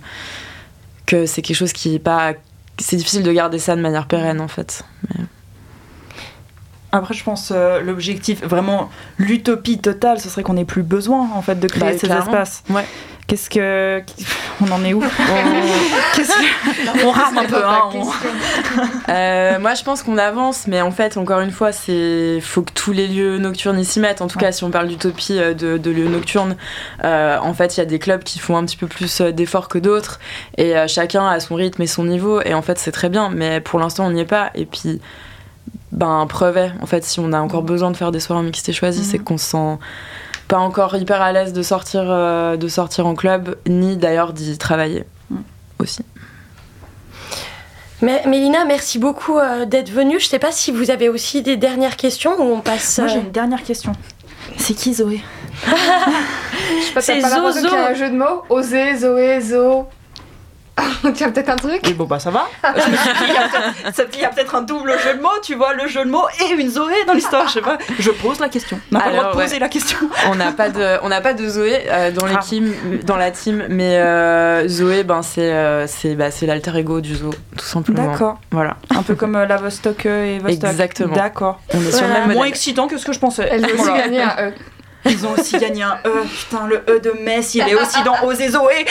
[1.08, 2.34] que c'est quelque chose qui est pas
[2.78, 4.86] c'est difficile de garder ça de manière pérenne en fait
[6.94, 11.42] Après, je pense euh, l'objectif, vraiment l'utopie totale, ce serait qu'on n'ait plus besoin en
[11.42, 12.26] fait de créer Bah, ces clairement.
[12.26, 12.64] espaces.
[12.70, 12.86] Ouais.
[13.26, 14.02] Qu'est-ce que
[14.62, 17.66] on en est où On- Qu'est-ce que- On rame un peu.
[17.66, 18.04] hein, on-
[19.10, 22.72] Euh, moi, je pense qu'on avance, mais en fait, encore une fois, c'est faut que
[22.74, 24.22] tous les lieux nocturnes y s'y mettent.
[24.22, 26.56] En tout cas, si on parle d'utopie euh, de, de lieux nocturnes,
[27.04, 29.32] euh, en fait, il y a des clubs qui font un petit peu plus euh,
[29.32, 30.20] d'efforts que d'autres,
[30.58, 32.42] et euh, chacun a son rythme et son niveau.
[32.42, 34.52] Et en fait, c'est très bien, mais pour l'instant, on n'y est pas.
[34.56, 35.00] Et puis,
[35.94, 38.72] ben, preuve est, en fait, si on a encore besoin de faire des soirées mixtes
[38.72, 39.06] choisies, Mhm.
[39.06, 39.78] c'est qu'on se sent
[40.48, 44.58] pas encore hyper à l'aise de sortir, euh, de sortir en club, ni d'ailleurs d'y
[44.58, 45.44] travailler Mhm.
[45.80, 46.04] aussi.
[48.02, 50.20] Mais Mélina, merci beaucoup euh, d'être venue.
[50.20, 52.98] Je sais pas si vous avez aussi des dernières questions ou on passe.
[53.00, 53.94] Moi, euh, j'ai une dernière question.
[54.58, 55.22] C'est qui Zoé?
[57.00, 57.74] C'est Zozo.
[57.76, 59.86] un jeu de mots Oser, Zoé, Zo.
[61.16, 62.48] tu as peut-être un truc Oui, bon, bah ça va.
[62.64, 64.94] Je me suis dit, il y a peut-être- ça- il y a peut-être un double
[65.00, 67.54] jeu de mots, tu vois, le jeu de mots et une Zoé dans l'histoire, je
[67.54, 67.78] sais pas.
[68.00, 68.80] Je pose la question.
[68.92, 69.98] On n'a pas le droit de poser la question.
[70.32, 72.30] On n'a pas de, on n'a pas de Zoé euh, dans Ah.
[72.32, 77.02] l'équipe, dans la team, mais euh, Zoé, ben c'est, euh, c'est, bah, c'est l'alter ego
[77.02, 78.12] du zoo, tout simplement.
[78.12, 78.40] D'accord.
[78.52, 78.78] Voilà.
[78.96, 80.70] Un peu comme euh, la Vostok et Vostok.
[80.72, 81.16] Exactement.
[81.16, 81.60] D'accord.
[81.74, 82.14] On est sur le Voilà.
[82.14, 82.50] même Moins modèle.
[82.50, 83.48] excitant que ce que je pensais.
[83.52, 83.98] Elle veut aussi Voilà.
[84.04, 84.54] gagner un E.
[85.06, 86.24] Ils ont aussi gagné un E.
[86.26, 88.86] Putain, le E de Metz, il est aussi dans Oser Zoé.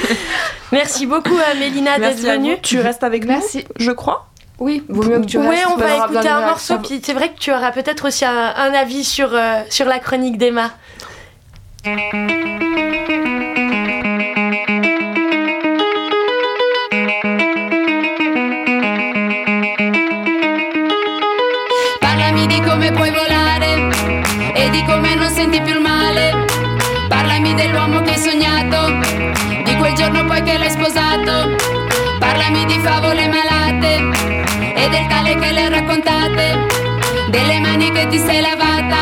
[0.72, 2.58] Merci beaucoup à Mélina d'être venue.
[2.62, 3.64] Tu restes avec nous, Merci.
[3.78, 4.28] je crois.
[4.58, 5.66] Oui, vaut mieux que tu Oui, restes.
[5.72, 6.78] on va écouter un morceau.
[6.78, 9.98] Puis c'est vrai que tu auras peut-être aussi un, un avis sur, euh, sur la
[9.98, 10.70] chronique d'Emma.
[30.52, 31.56] Che l'hai sposato.
[32.18, 33.92] Parlami di favole malate
[34.74, 36.66] e del tale che le raccontate.
[37.28, 39.00] Delle mani che ti sei lavata,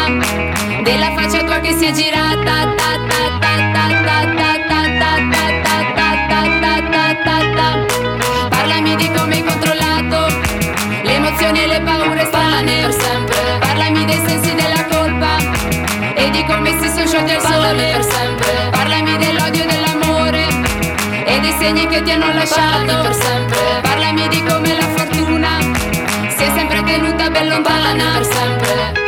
[0.83, 2.55] della faccia tua che si è girata.
[2.79, 4.21] Ta ta ta ta ta
[4.69, 7.69] ta ta ta ta ta ta ta ta ta.
[8.49, 10.19] Parlami di come hai controllato
[11.03, 13.41] le emozioni e le paure per sempre.
[13.59, 15.37] Parlami dei sensi della colpa
[16.15, 18.69] e di come si sono sciolti al sole per sempre.
[18.71, 19.30] Parlami dell'odio
[21.71, 23.59] segni che ti hanno lasciato per sempre.
[23.83, 25.59] Parlami di come la fortuna
[26.37, 29.00] si è sempre tenuta ben lontana per sempre.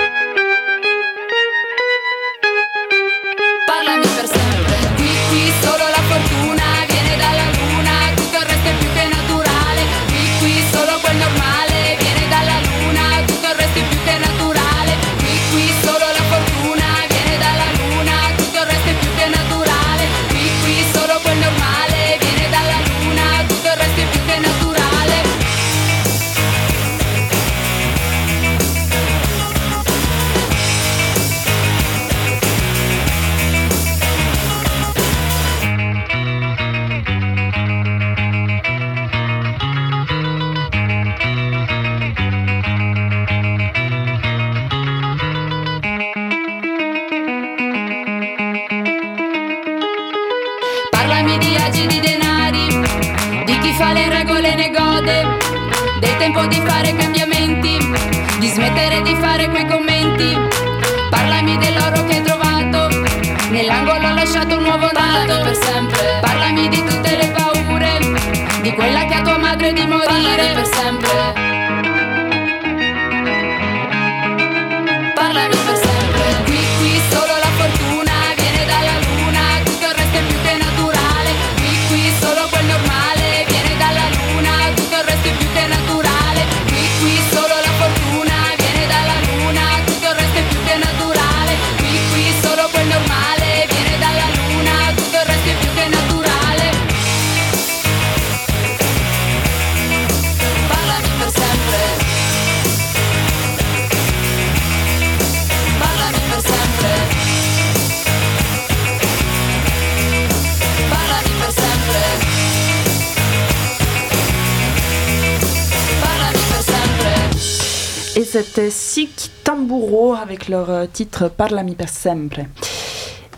[118.43, 122.41] C'était Sick Tamburo avec leur euh, titre Parlami per sempre.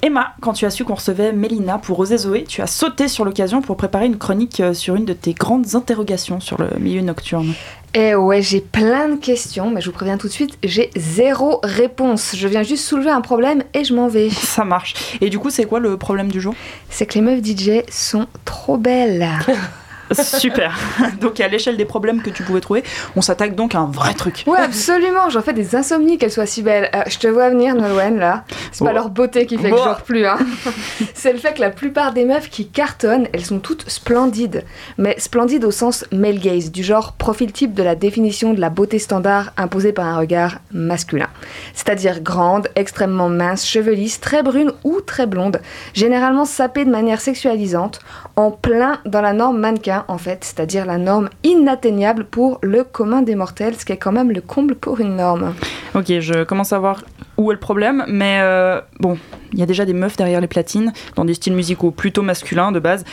[0.00, 3.26] Emma, quand tu as su qu'on recevait Mélina pour Oser Zoé, tu as sauté sur
[3.26, 7.02] l'occasion pour préparer une chronique euh, sur une de tes grandes interrogations sur le milieu
[7.02, 7.52] nocturne.
[7.92, 11.60] Eh ouais, j'ai plein de questions, mais je vous préviens tout de suite, j'ai zéro
[11.62, 12.34] réponse.
[12.34, 14.30] Je viens juste soulever un problème et je m'en vais.
[14.30, 15.18] Ça marche.
[15.20, 16.54] Et du coup, c'est quoi le problème du jour?
[16.88, 19.28] C'est que les meufs DJ sont trop belles.
[20.12, 20.76] Super.
[21.20, 22.82] donc à l'échelle des problèmes que tu pouvais trouver,
[23.16, 24.44] on s'attaque donc à un vrai truc.
[24.46, 26.90] Ouais, absolument, j'en fais des insomnies qu'elles soient si belles.
[26.94, 28.44] Euh, je te vois venir, Nolwenn, là.
[28.72, 28.94] C'est pas Oh.
[28.94, 30.38] leur beauté qui fait que je dors plus, hein.
[31.14, 34.64] C'est le fait que la plupart des meufs qui cartonnent, elles sont toutes splendides.
[34.98, 38.70] Mais splendides au sens male gaze, du genre profil type de la définition de la
[38.70, 41.28] beauté standard imposée par un regard masculin.
[41.74, 45.60] C'est-à-dire grande, extrêmement mince, chevelisse, très brune ou très blonde,
[45.94, 48.00] généralement sapée de manière sexualisante,
[48.36, 53.22] en plein dans la norme mannequin en fait, c'est-à-dire la norme inatteignable pour le commun
[53.22, 55.54] des mortels, ce qui est quand même le comble pour une norme.
[55.94, 57.02] Ok, je commence à voir
[57.36, 59.18] où est le problème, mais euh, bon,
[59.52, 62.72] il y a déjà des meufs derrière les platines, dans des styles musicaux plutôt masculins
[62.72, 63.04] de base.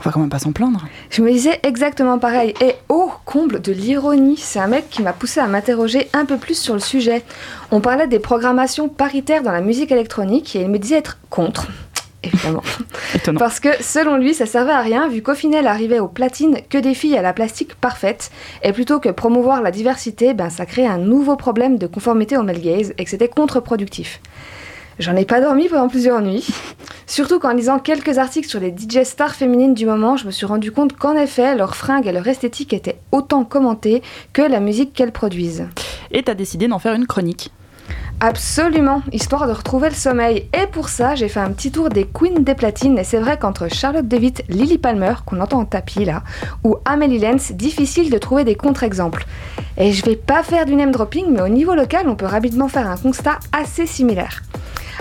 [0.00, 0.84] On va quand même pas s'en plaindre.
[1.10, 2.54] Je me disais exactement pareil.
[2.60, 6.36] Et oh, comble de l'ironie, c'est un mec qui m'a poussé à m'interroger un peu
[6.36, 7.22] plus sur le sujet.
[7.70, 11.68] On parlait des programmations paritaires dans la musique électronique et il me disait être contre.
[12.26, 12.62] Évidemment.
[13.14, 13.38] Étonnant.
[13.38, 16.78] Parce que selon lui, ça servait à rien vu qu'au final arrivait aux platines que
[16.78, 18.30] des filles à la plastique parfaite.
[18.62, 22.42] Et plutôt que promouvoir la diversité, ben, ça créait un nouveau problème de conformité au
[22.42, 24.20] male gaze et que c'était contre-productif.
[24.98, 26.46] J'en ai pas dormi pendant plusieurs nuits.
[27.06, 30.46] Surtout qu'en lisant quelques articles sur les DJ stars féminines du moment, je me suis
[30.46, 34.02] rendu compte qu'en effet, leurs fringues et leur esthétique étaient autant commentées
[34.32, 35.68] que la musique qu'elles produisent.
[36.12, 37.52] Et t'as décidé d'en faire une chronique.
[38.20, 40.48] Absolument, histoire de retrouver le sommeil.
[40.54, 42.98] Et pour ça, j'ai fait un petit tour des queens des platines.
[42.98, 46.22] Et c'est vrai qu'entre Charlotte DeWitt, Lily Palmer, qu'on entend en tapis là,
[46.64, 49.26] ou Amélie Lenz, difficile de trouver des contre-exemples.
[49.76, 52.68] Et je vais pas faire du name dropping, mais au niveau local, on peut rapidement
[52.68, 54.42] faire un constat assez similaire.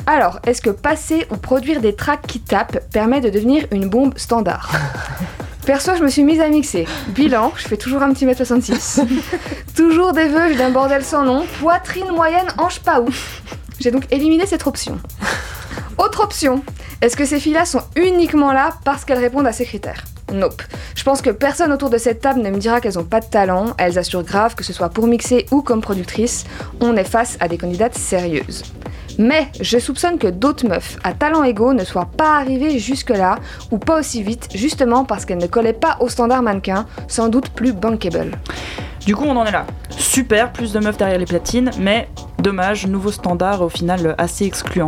[0.08, 4.18] Alors, est-ce que passer ou produire des tracks qui tapent permet de devenir une bombe
[4.18, 4.72] standard?
[5.66, 6.86] Perso, je me suis mise à mixer.
[7.07, 9.01] Bilan, je fais toujours un petit mètre 66.
[9.76, 11.43] toujours des vœux d'un bordel sans nom.
[11.59, 13.41] Poitrine moyenne, hanche pas ouf.
[13.80, 14.99] J'ai donc éliminé cette option.
[15.97, 16.63] Autre option,
[17.01, 20.03] est-ce que ces filles-là sont uniquement là parce qu'elles répondent à ces critères?
[20.32, 20.61] Nope.
[20.93, 23.26] Je pense que personne autour de cette table ne me dira qu'elles ont pas de
[23.26, 26.45] talent, elles assurent grave que ce soit pour mixer ou comme productrice,
[26.80, 28.63] on est face à des candidates sérieuses.
[29.18, 33.39] Mais je soupçonne que d'autres meufs à talent égaux ne soient pas arrivées jusque-là,
[33.72, 37.49] ou pas aussi vite, justement parce qu'elles ne collaient pas au standard mannequin, sans doute
[37.49, 38.32] plus bankable.
[39.06, 39.68] Du coup, on en est là.
[39.91, 42.08] Super, plus de meufs derrière les platines, mais
[42.39, 44.88] dommage, nouveau standard au final assez excluant.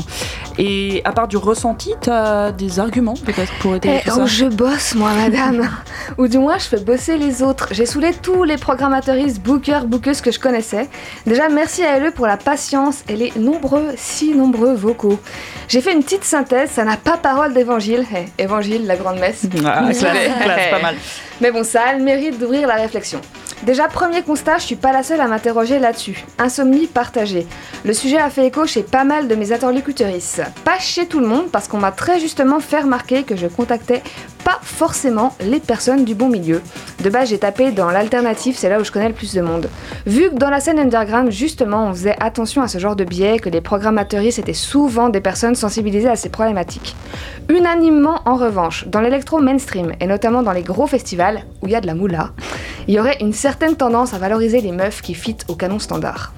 [0.58, 4.26] Et à part du ressenti, t'as des arguments peut-être pour aider Eh tout ça oh,
[4.26, 5.70] je bosse, moi, madame.
[6.18, 7.68] Ou du moins, je fais bosser les autres.
[7.72, 10.90] J'ai saoulé tous les programmateuristes, bookers, bookeuses que je connaissais.
[11.28, 15.20] Déjà, merci à eux pour la patience et les nombreux, si nombreux vocaux.
[15.68, 18.04] J'ai fait une petite synthèse, ça n'a pas parole d'évangile.
[18.16, 19.46] Eh, évangile, la grande messe.
[19.64, 20.00] Ah, classe,
[20.42, 20.96] classe, pas mal.
[21.40, 23.22] Mais bon, ça a le mérite d'ouvrir la réflexion.
[23.64, 26.26] Déjà, premier constat, je suis pas la seule à m'interroger là-dessus.
[26.38, 27.48] Insomnie partagée.
[27.84, 30.42] Le sujet a fait écho chez pas mal de mes interlocutrices.
[30.64, 34.04] Pas chez tout le monde, parce qu'on m'a très justement fait remarquer que je contactais
[34.48, 36.62] pas forcément les personnes du bon milieu.
[37.04, 39.68] De base, j'ai tapé dans l'alternative, c'est là où je connais le plus de monde.
[40.06, 43.40] Vu que dans la scène underground, justement, on faisait attention à ce genre de biais,
[43.40, 46.96] que les programmateuristes étaient souvent des personnes sensibilisées à ces problématiques.
[47.50, 51.76] Unanimement, en revanche, dans l'électro mainstream, et notamment dans les gros festivals, où il y
[51.76, 52.30] a de la moula,
[52.88, 56.32] il y aurait une certaine tendance à valoriser les meufs qui fit au canon standard.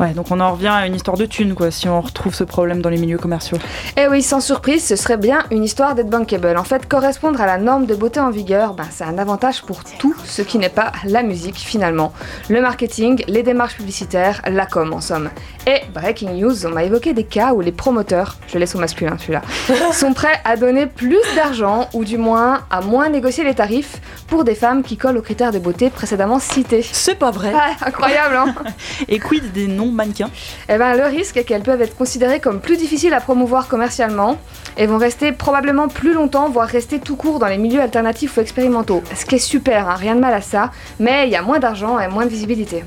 [0.00, 2.44] Ouais, donc on en revient à une histoire de thunes, quoi, si on retrouve ce
[2.44, 3.58] problème dans les milieux commerciaux.
[3.96, 6.56] Eh oui, sans surprise, ce serait bien une histoire d'être bankable.
[6.56, 9.84] En fait, correspondre à la norme de beauté en vigueur, ben, c'est un avantage pour
[9.84, 12.12] tout ce qui n'est pas la musique finalement.
[12.48, 15.30] Le marketing, les démarches publicitaires, la com en somme.
[15.66, 19.16] Et breaking news, on m'a évoqué des cas où les promoteurs, je laisse au masculin
[19.18, 19.42] celui-là,
[19.92, 24.44] sont prêts à donner plus d'argent ou du moins à moins négocier les tarifs pour
[24.44, 26.82] des femmes qui collent aux critères de beauté précédemment cités.
[26.82, 27.54] C'est pas vrai.
[27.54, 28.54] Ouais, incroyable, hein
[29.08, 30.30] Et quid des non-mannequins
[30.68, 34.38] Eh ben, le risque est qu'elles peuvent être considérées comme plus difficiles à promouvoir commercialement
[34.76, 38.40] et vont rester probablement plus longtemps, voire rester tout court dans les milieux alternatifs ou
[38.40, 39.02] expérimentaux.
[39.14, 41.58] Ce qui est super, hein, rien de mal à ça, mais il y a moins
[41.58, 42.84] d'argent et moins de visibilité.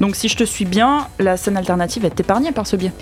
[0.00, 2.92] Donc si je te suis bien, la scène alternative est épargnée par ce biais.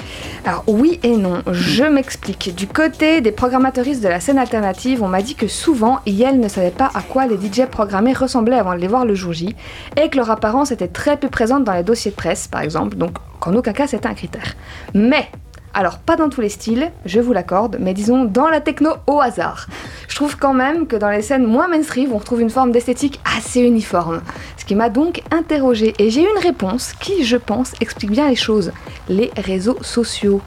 [0.45, 2.55] Alors oui et non, je m'explique.
[2.55, 6.49] Du côté des programmatrices de la scène alternative, on m'a dit que souvent, elles ne
[6.49, 9.55] savaient pas à quoi les DJ programmés ressemblaient avant de les voir le jour J,
[10.01, 12.97] et que leur apparence était très peu présente dans les dossiers de presse, par exemple,
[12.97, 14.55] donc aucun cas c'était un critère.
[14.95, 15.29] Mais
[15.77, 19.21] alors, pas dans tous les styles, je vous l'accorde, mais disons dans la techno au
[19.21, 19.67] hasard.
[20.07, 23.19] Je trouve quand même que dans les scènes moins mainstream, on retrouve une forme d'esthétique
[23.37, 24.23] assez uniforme.
[24.57, 28.37] Ce qui m'a donc interrogée, et j'ai une réponse qui, je pense, explique bien les
[28.37, 28.71] choses.
[29.09, 30.41] Les réseaux sociaux.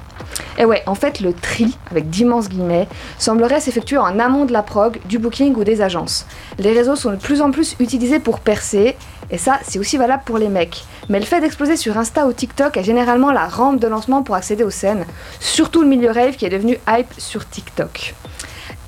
[0.58, 4.64] Et ouais, en fait, le tri, avec d'immenses guillemets, semblerait s'effectuer en amont de la
[4.64, 6.26] prog, du booking ou des agences.
[6.58, 8.96] Les réseaux sont de plus en plus utilisés pour percer,
[9.30, 10.86] et ça, c'est aussi valable pour les mecs.
[11.10, 14.36] Mais le fait d'exploser sur Insta ou TikTok est généralement la rampe de lancement pour
[14.36, 15.06] accéder aux scènes,
[15.40, 18.16] surtout le milieu rave qui est devenu hype sur TikTok.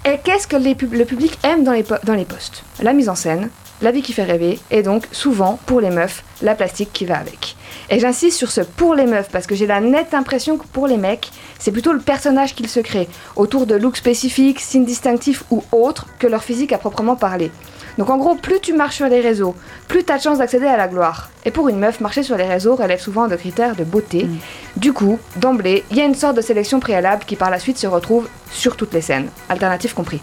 [0.06, 2.64] Et qu'est-ce que le public aime dans les, dans les posts?
[2.82, 3.50] La mise en scène,
[3.82, 7.18] la vie qui fait rêver, et donc souvent, pour les meufs, la plastique qui va
[7.18, 7.56] avec.
[7.90, 10.88] Et j'insiste sur ce pour les meufs parce que j'ai la nette impression que pour
[10.88, 15.44] les mecs, c'est plutôt le personnage qu'ils se créent, autour de looks spécifiques, signes distinctifs
[15.50, 17.52] ou autres que leur physique à proprement parler.
[17.98, 19.56] Donc en gros, plus tu marches sur les réseaux,
[19.88, 21.30] plus tu as de chances d'accéder à la gloire.
[21.44, 24.28] Et pour une meuf, marcher sur les réseaux relève souvent de critères de beauté.
[24.78, 27.78] Du coup, d'emblée, il y a une sorte de sélection préalable qui par la suite
[27.78, 30.22] se retrouve sur toutes les scènes, alternatives compris.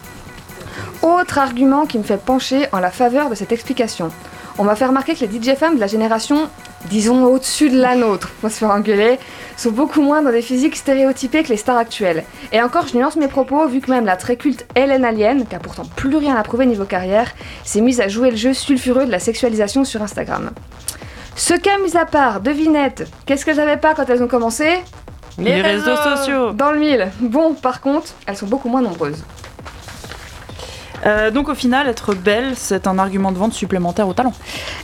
[1.03, 4.11] Autre argument qui me fait pencher en la faveur de cette explication.
[4.59, 6.49] On m'a fait remarquer que les DJ femmes de la génération,
[6.87, 9.19] disons au-dessus de la nôtre, faut se faire engueuler,
[9.57, 12.25] sont beaucoup moins dans des physiques stéréotypées que les stars actuelles.
[12.53, 15.55] Et encore, je nuance mes propos, vu que même la très culte Hélène Alien, qui
[15.55, 17.31] a pourtant plus rien à prouver niveau carrière,
[17.65, 20.51] s'est mise à jouer le jeu sulfureux de la sexualisation sur Instagram.
[21.35, 24.67] Ce cas mis à part, devinette, qu'est-ce que j'avais pas quand elles ont commencé?
[25.39, 27.09] Les, réseaux sociaux Dans le mille.
[27.21, 29.23] Bon, par contre, elles sont beaucoup moins nombreuses.
[31.05, 34.33] Euh, Donc au final, être belle, c'est un argument de vente supplémentaire au talent.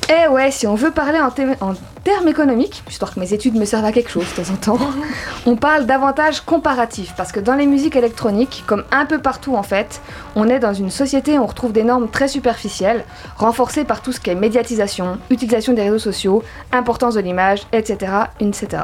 [0.08, 3.84] Eh ouais, si on veut parler en, termes économiques, histoire que mes études me servent
[3.84, 4.86] à quelque chose de temps en temps,
[5.46, 7.14] on parle d'avantages comparatifs.
[7.16, 10.00] Parce que dans les musiques électroniques, comme un peu partout en fait,
[10.36, 13.04] on est dans une société où on retrouve des normes très superficielles,
[13.36, 16.42] renforcées par tout ce qui est médiatisation, utilisation des réseaux sociaux,
[16.72, 18.82] importance de l'image, etc., etc.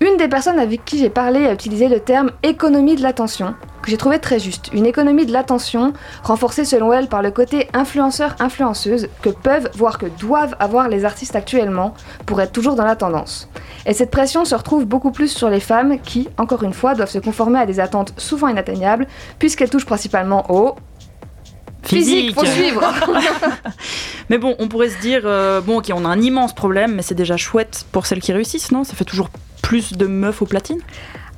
[0.00, 3.90] Une des personnes avec qui j'ai parlé a utilisé le terme économie de l'attention, que
[3.90, 4.70] j'ai trouvé très juste.
[4.72, 5.92] Une économie de l'attention
[6.22, 11.34] renforcée selon elle par le côté influenceur-influenceuse que peuvent, voire que doivent avoir les artistes
[11.34, 11.94] actuellement
[12.26, 13.48] pour être toujours dans la tendance.
[13.86, 17.10] Et cette pression se retrouve beaucoup plus sur les femmes qui, encore une fois, doivent
[17.10, 19.08] se conformer à des attentes souvent inatteignables
[19.40, 20.76] puisqu'elles touchent principalement au
[21.82, 22.84] physique, faut suivre.
[24.28, 27.02] Mais bon, on pourrait se dire, euh, bon ok, on a un immense problème, mais
[27.02, 28.84] c'est déjà chouette pour celles qui réussissent, non?
[28.84, 29.30] Ça fait toujours
[29.62, 30.80] plus de meufs aux platines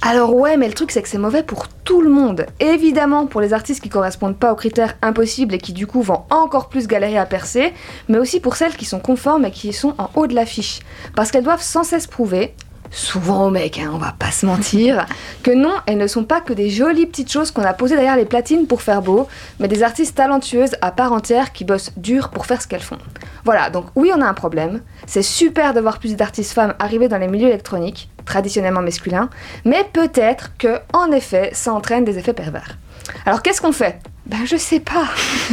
[0.03, 2.47] Alors ouais, mais le truc c'est que c'est mauvais pour tout le monde.
[2.61, 6.23] Évidemment pour les artistes qui correspondent pas aux critères impossibles et qui du coup vont
[6.31, 7.73] encore plus galérer à percer,
[8.09, 10.81] mais aussi pour celles qui sont conformes et qui sont en haut de l'affiche.
[11.15, 12.55] Parce qu'elles doivent sans cesse prouver,
[12.91, 15.07] souvent aux mecs, hein, on va pas se mentir,
[15.43, 18.17] que non, elles ne sont pas que des jolies petites choses qu'on a posées derrière
[18.17, 19.29] les platines pour faire beau,
[19.59, 22.99] mais des artistes talentueuses à part entière qui bossent dur pour faire ce qu'elles font.
[23.45, 24.83] Voilà, donc oui, on a un problème.
[25.07, 29.31] C'est super de voir plus d'artistes femmes arriver dans les milieux électroniques, traditionnellement masculins,
[29.65, 32.77] mais peut-être que, en effet, ça entraîne des effets pervers.
[33.25, 33.99] Alors qu'est-ce qu'on fait?
[34.31, 35.09] Ben je sais pas.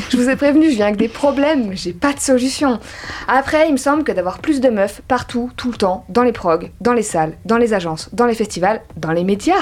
[0.09, 2.79] Je vous ai prévenu, je viens avec des problèmes, j'ai pas de solution.
[3.27, 6.31] Après, il me semble que d'avoir plus de meufs partout, tout le temps, dans les
[6.31, 9.55] progs, dans les salles, dans les agences, dans les festivals, dans les médias.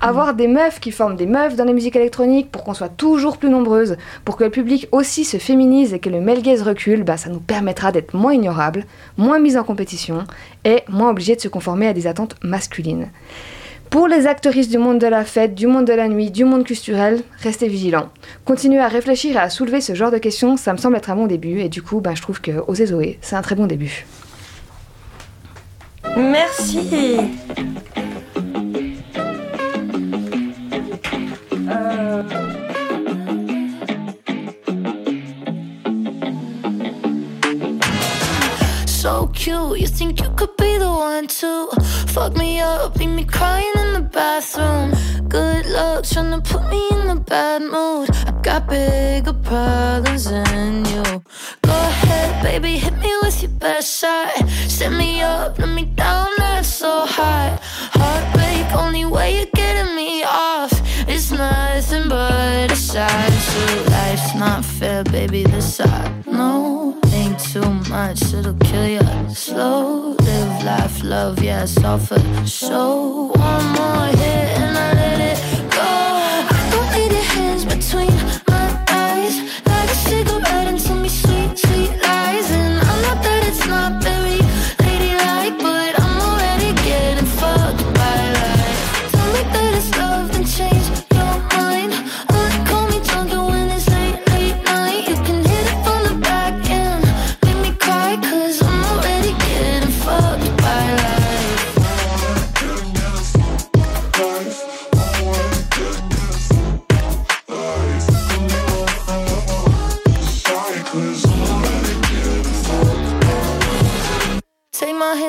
[0.00, 3.38] Avoir des meufs qui forment des meufs dans les musiques électroniques pour qu'on soit toujours
[3.38, 7.02] plus nombreuses, pour que le public aussi se féminise et que le male gaze recule,
[7.02, 8.84] bah, ça nous permettra d'être moins ignorables,
[9.16, 10.22] moins mis en compétition
[10.64, 13.08] et moins obligés de se conformer à des attentes masculines.
[13.90, 16.64] Pour les actrices du monde de la fête, du monde de la nuit, du monde
[16.64, 18.10] culturel, restez vigilants.
[18.44, 21.16] Continuez à réfléchir et à soulever ce genre de questions, ça me semble être un
[21.16, 23.66] bon début et du coup, ben, je trouve que Oser Zoé, c'est un très bon
[23.66, 24.06] début.
[26.16, 27.16] Merci.
[39.38, 41.68] Cute, you think you could be the one to
[42.08, 44.90] fuck me up, leave me crying in the bathroom.
[45.28, 48.10] Good luck trying to put me in a bad mood.
[48.28, 51.04] I got bigger problems than you.
[51.62, 54.28] Go ahead, baby, hit me with your best shot.
[54.76, 57.60] Set me up, let me down, that's so hot.
[57.98, 60.72] Heartbreak, only way you're getting me off.
[61.06, 65.44] It's nothing but a side so life's not fair, baby.
[65.44, 67.07] This I know.
[67.52, 69.00] Too much, it'll kill you
[69.34, 70.14] slow.
[70.20, 71.64] Live, laugh, love, yeah,
[71.96, 73.32] for show.
[73.34, 75.57] One more hit and I let it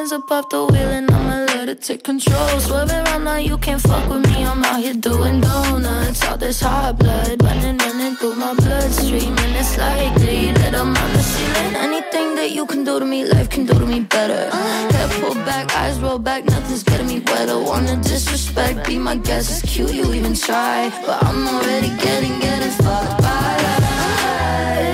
[0.09, 2.59] hands up off the wheel and I'ma let it take control.
[2.59, 4.43] Swerve around now, you can't fuck with me.
[4.43, 6.23] I'm out here doing donuts.
[6.25, 9.37] All this hot blood running, running through my bloodstream.
[9.37, 11.75] And it's likely that I'm on the ceiling.
[11.75, 14.49] Anything that you can do to me, life can do to me better.
[14.95, 17.59] Head pulled back, eyes roll back, nothing's getting me wetter.
[17.59, 19.63] Wanna disrespect, be my guest.
[19.63, 20.89] It's cute you even try.
[21.05, 23.57] But I'm already getting, getting fucked by.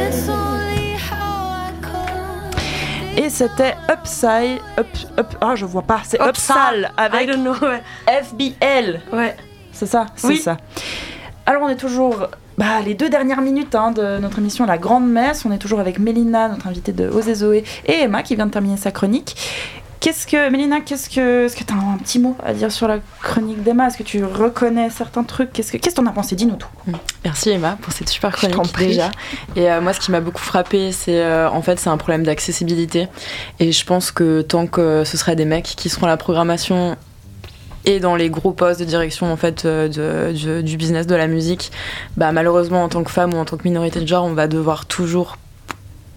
[0.07, 0.54] It's could.
[3.17, 4.59] Et c'était Upside.
[4.77, 4.87] Up,
[5.17, 6.01] up, ah, je vois pas.
[6.03, 6.91] C'est Upsal.
[6.97, 7.81] I avec don't know, ouais.
[8.07, 9.01] FBL.
[9.13, 9.35] Ouais.
[9.71, 10.37] C'est ça, c'est Oui.
[10.37, 10.57] ça.
[11.45, 15.07] Alors on est toujours bah, les deux dernières minutes hein, de notre émission La Grande
[15.09, 15.45] Messe.
[15.45, 18.51] On est toujours avec Mélina, notre invitée de Osez Zoé, et Emma qui vient de
[18.51, 19.35] terminer sa chronique.
[20.05, 22.87] Qu'est-ce que, Mélina, qu'est-ce que, est-ce que tu as un petit mot à dire sur
[22.87, 23.87] la chronique d'Emma?
[23.87, 25.51] Est-ce que tu reconnais certains trucs?
[25.51, 26.35] Qu'est-ce que, qu'est-ce t'en as pensé?
[26.35, 26.67] Dis-nous tout.
[27.23, 29.09] Merci Emma pour cette super chronique déjà.
[29.55, 32.21] Et euh, moi, ce qui m'a beaucoup frappé, c'est euh, en fait c'est un problème
[32.23, 33.07] d'accessibilité.
[33.59, 36.97] Et je pense que tant que ce sera des mecs qui seront à la programmation
[37.85, 39.87] et dans les gros postes de direction en fait euh,
[40.31, 41.71] de- du business de la musique,
[42.15, 44.47] bah malheureusement en tant que femme ou en tant que minorité de genre, on va
[44.47, 45.37] devoir toujours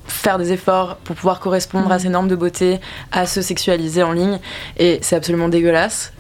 [0.08, 2.80] faire des efforts pour pouvoir correspondre à ces normes de beauté,
[3.12, 4.40] à se sexualiser en ligne.
[4.76, 6.12] Et c'est absolument dégueulasse.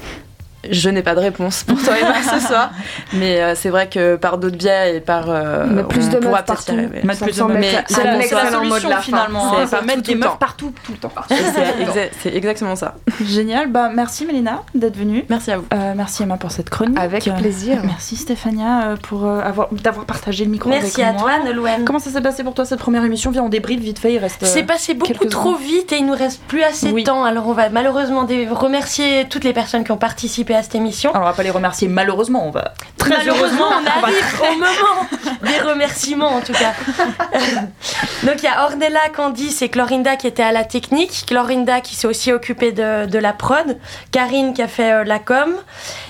[0.68, 2.70] Je n'ai pas de réponse pour toi Emma ce soir,
[3.12, 6.16] mais euh, c'est vrai que par d'autres biais et par euh, Mais plus on de
[6.16, 6.72] pourra meufs peut-être y partout.
[6.72, 7.00] arriver.
[7.04, 8.16] Mettre Ça plus de- être- mais c'est la
[8.50, 9.02] de solution la fin.
[9.02, 9.54] finalement.
[9.54, 11.12] C'est C'est pas partout, mettre tout des meufs partout tout le temps.
[11.28, 12.96] C'est exa- c'est exactement ça.
[13.24, 13.68] Génial.
[13.70, 15.24] Bah merci Mélina d'être venue.
[15.28, 15.66] Merci à vous.
[15.72, 16.98] Euh, merci Emma pour cette chronique.
[16.98, 17.78] Avec Euh, plaisir.
[17.84, 21.22] Merci Stéphania euh, pour euh, avoir d'avoir partagé le micro Merci à moi.
[21.22, 21.84] toi, Nolwenn.
[21.84, 23.30] Comment ça s'est passé pour toi cette première émission?
[23.30, 24.12] Viens on débrief vite fait.
[24.14, 24.44] Il reste.
[24.44, 27.22] C'est passé beaucoup trop vite et il nous reste plus assez de temps.
[27.24, 31.10] Alors on va malheureusement remercier toutes les personnes qui ont participé à cette émission.
[31.10, 32.46] Alors, on va pas les remercier malheureusement.
[32.46, 33.90] On va très Malheureusement, heureusement.
[33.96, 35.08] on arrive au moment
[35.42, 36.72] des remerciements en tout cas.
[38.24, 41.24] Donc il y a Ornella, Candice et Clorinda qui étaient à la technique.
[41.26, 43.78] Clorinda qui s'est aussi occupée de, de la prod.
[44.12, 45.50] Karine qui a fait euh, la com.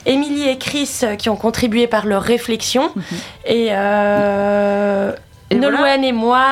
[0.07, 2.93] Émilie et Chris euh, qui ont contribué par leur réflexion.
[3.45, 5.13] Et, euh,
[5.51, 5.57] Mhm.
[5.57, 6.07] Et Nolwenn voilà.
[6.07, 6.47] et moi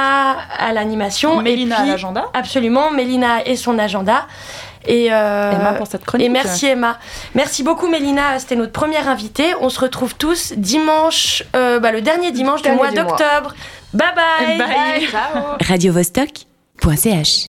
[0.59, 1.43] à l'animation.
[1.43, 2.25] Mélina et à puis, l'agenda.
[2.33, 4.27] Absolument, Mélina et son agenda.
[4.87, 6.27] Et, euh, Emma pour cette chronique.
[6.27, 6.99] et merci Emma.
[7.35, 9.55] Merci beaucoup Mélina, c'était notre première invitée.
[9.61, 13.05] On se retrouve tous dimanche, euh, bah, le dernier dimanche du Dernier mois du mois.
[13.05, 13.55] d'octobre.
[13.93, 14.59] Bye bye.
[14.59, 15.09] Bye.
[15.67, 17.56] radiovostok.ch